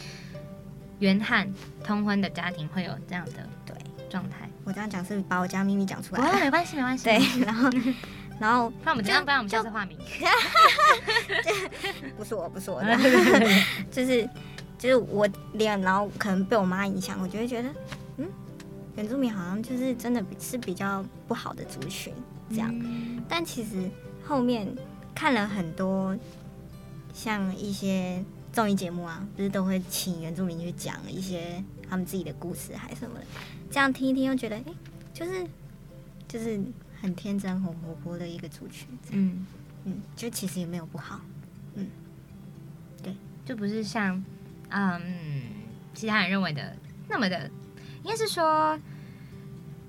[0.98, 1.46] 原汉
[1.84, 3.32] 通婚的家庭会有这样的
[3.66, 3.76] 对
[4.08, 4.48] 状态。
[4.64, 6.38] 我这样讲是把我家秘密讲出来哦。
[6.40, 7.04] 没关系，没关系。
[7.04, 7.70] 对，然后
[8.40, 9.96] 然后 不然我们这样，不然我们下次化名。
[12.16, 12.96] 不是我，不是我的，
[13.92, 14.28] 就是
[14.78, 17.74] 就是我脸，然后可能被我妈影响，我就会觉得，嗯，
[18.96, 22.12] 原住民好像就是真的是比较不好的族群
[22.50, 22.70] 这样。
[22.82, 23.90] 嗯但其实
[24.24, 24.66] 后面
[25.14, 26.16] 看了很多
[27.12, 33.26] 像一些综艺节目啊，不是都会请原住民去讲一些他们自己的故事还是什么的，
[33.70, 34.64] 这样听一听又觉得，哎、
[35.12, 35.46] 就是
[36.26, 36.60] 就是
[37.00, 39.46] 很天真、很活泼的一个族群，嗯，
[39.84, 41.20] 嗯，就其实也没有不好。
[41.74, 41.88] 嗯，
[43.02, 44.22] 对就不是像
[44.70, 45.02] 嗯
[45.94, 46.76] 其他人认为的
[47.08, 47.50] 那么的，
[48.06, 48.78] 应该是说，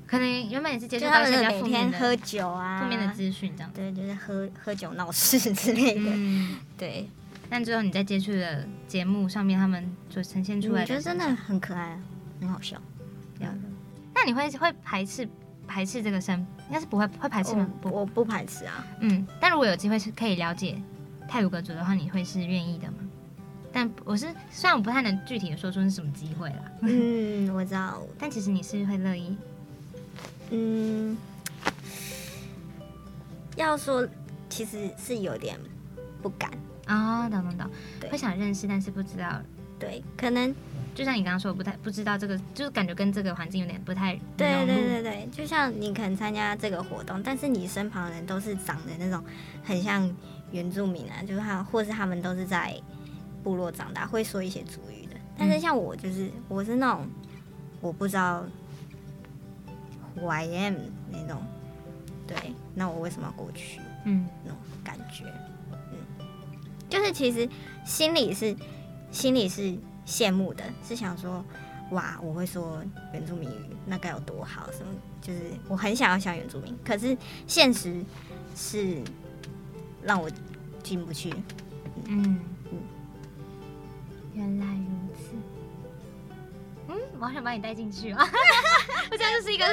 [0.08, 3.72] 可能原本也是接触就他到一些比们每较负面的天喝酒啊，负面的资讯这样。
[3.76, 7.08] 对，就是喝喝酒闹事之类的，嗯， 对，
[7.48, 12.00] 但之后你在接触的节目上面，他们所呈现出来的，我觉得真的很可爱，
[12.42, 12.82] 很好笑。
[14.16, 15.30] 那你会会排斥
[15.68, 16.40] 排斥这个身？
[16.70, 17.70] 应该是不会会排斥吗？
[17.80, 19.28] 不，我我不排斥啊，嗯。
[19.40, 20.82] 但如果有机会是可以了解
[21.30, 22.98] 泰鲁格族的话，你会是愿意的吗？
[23.78, 29.38] 但我是虽然我不太能具体的说出是什么机会啦，嗯， 我知道，但其实你是会乐意，
[30.50, 31.16] 嗯，
[33.56, 34.08] 要说
[34.50, 35.60] 其实是有点
[36.24, 36.50] 不敢，
[36.88, 37.70] 哦，懂懂懂，
[38.10, 39.40] 会想认识，但是不知道，
[39.78, 40.52] 对，可能
[40.96, 49.24] 就像你刚刚说，我不太不知道这个，就是感觉跟这个环境有点不太对对对对，就像你可能参加这个活动，但是你身旁的人都是长得那种
[49.64, 50.12] 很像
[50.52, 52.76] 原住民啊，就是他或是他们都是在
[53.48, 55.16] 部落长大，会说一些族语的。
[55.38, 57.08] 但是像我就是我是那种
[57.80, 58.44] 我不知道
[60.18, 60.76] who I am
[61.10, 61.42] 那种，
[62.28, 62.36] 对，
[62.76, 65.24] 那我为什么要过去嗯那种感觉？
[65.72, 66.28] 嗯，
[66.90, 67.48] 就是其实
[67.86, 68.54] 心里是
[69.12, 71.42] 心里是羡慕的，是想说。
[71.92, 72.84] 哇，我会说
[73.14, 74.70] 原住民语，那该有多好？
[74.74, 74.92] 什么？
[75.22, 75.40] 就是
[75.70, 77.18] 我很想要像原住民，可是
[77.48, 78.04] 现实
[78.58, 79.02] 是
[80.04, 80.30] 让我
[80.84, 81.34] 进不去。
[82.04, 82.40] 嗯嗯
[84.38, 85.36] 原来如此。
[86.90, 88.24] 嗯，我好想把你带进去啊！
[89.12, 89.72] 我这样就是一个啊，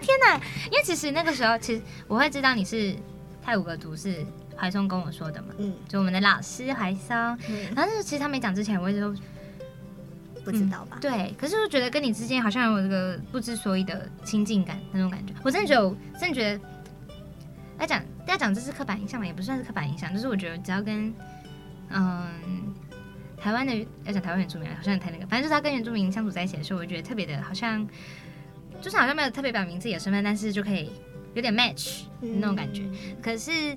[0.00, 0.36] 天哪！
[0.66, 2.94] 因为其实那个时候，其实我会知道你是
[3.42, 4.24] 泰鲁格族，是
[4.56, 7.16] 怀松跟我说的嘛，嗯就我们的老师怀松。
[7.48, 9.12] 嗯，然后就是其实他没讲之前，我一直都
[10.44, 10.96] 不知道吧？
[11.00, 15.34] 对，可是我觉得跟你之间好像有这个不知所以的亲近感那种感觉。
[15.42, 16.60] 我真的觉得我，真的觉得，
[17.80, 21.12] 要讲要讲这是刻板印象嘛，也不算是刻板印象，就是我觉得只要跟
[21.90, 22.74] 嗯
[23.44, 27.86] 台湾的要讲台湾原住民，好像太那个，反正就是他跟原住民相处在一起的时候，我觉得特别的，好像
[28.80, 30.90] 就是好像没有特别表明自己的身份，但是就可以
[31.34, 32.82] 有点 match 那种感觉。
[33.22, 33.76] 可是，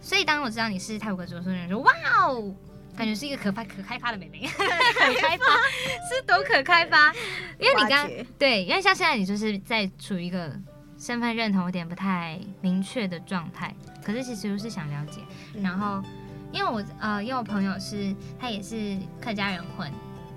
[0.00, 1.92] 所以当我知道你是泰国族的时候，人说哇
[2.22, 2.54] 哦。
[2.96, 5.44] 感觉是一个可发可开发的妹妹， 可开发
[6.08, 7.12] 是多可开发，
[7.56, 10.52] 因为你刚对，因为像现在你就是在处于一个
[10.98, 15.20] 身份认同有点不太明确的状态，可是其实就是想了解。
[15.62, 16.02] 然后，
[16.52, 19.90] 因为我呃，因为我朋友是他也是客家人混，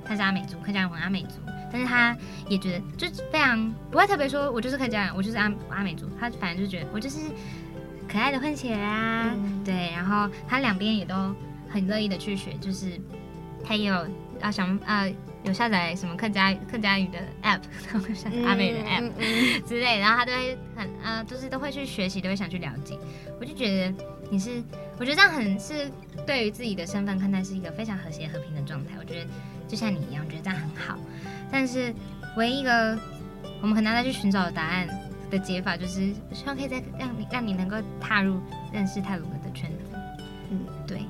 [0.06, 1.36] 他是阿美族，客家人混阿美族，
[1.72, 2.16] 但是他
[2.48, 7.20] 也觉得就是非常不会特别说，我就是客家人，我就是阿阿美族，他反正就觉得我就是
[8.08, 9.34] 可爱的混血啊，
[9.64, 11.16] 对，然后他两边也都
[11.70, 13.00] 很乐意的去学，就是
[13.64, 14.08] 他也有
[14.40, 15.08] 啊想啊。
[15.44, 17.62] 有下载什么客家客家语的 app，
[18.14, 19.12] 下载阿美语的 app
[19.68, 22.96] 之类，然后他都会很呃，就是都会去学习，都会想去了解。
[23.40, 24.64] 我就觉得你是，
[25.02, 25.92] 我觉得这样很是
[26.28, 28.92] 对于自己的身份看待是一个非常和谐和平的状态。
[29.00, 29.28] 我觉得
[29.68, 30.96] 就像你一样，我觉得这样很好。
[31.52, 31.92] 但是
[32.38, 32.96] 唯一一个
[33.64, 34.88] 我们可能要再去寻找答案
[35.32, 38.40] 的解法，就是希望可以再让你让你能够踏入
[38.72, 39.98] 认识泰鲁格的圈子。
[40.52, 41.02] 嗯，对。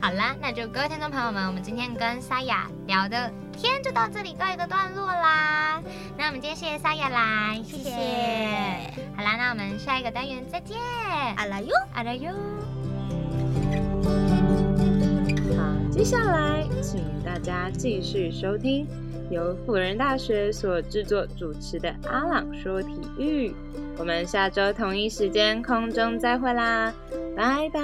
[0.00, 5.80] 好啦，那就各位听众朋友们，我们今天跟沙雅聊的天就到这里告一个段落啦。
[6.16, 7.92] 那我们今天谢谢沙雅来，谢谢。
[9.14, 10.76] 好啦，那我们下一个单元再见。
[11.36, 12.32] 阿拉哟，阿拉哟。
[15.56, 18.86] 好，接下来请大家继续收听
[19.30, 23.54] 由辅仁大学所制作主持的阿朗说体育。
[23.98, 26.92] 我们下周同一时间空中再会啦，
[27.36, 27.80] 拜拜，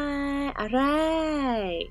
[0.55, 1.91] 阿瑞。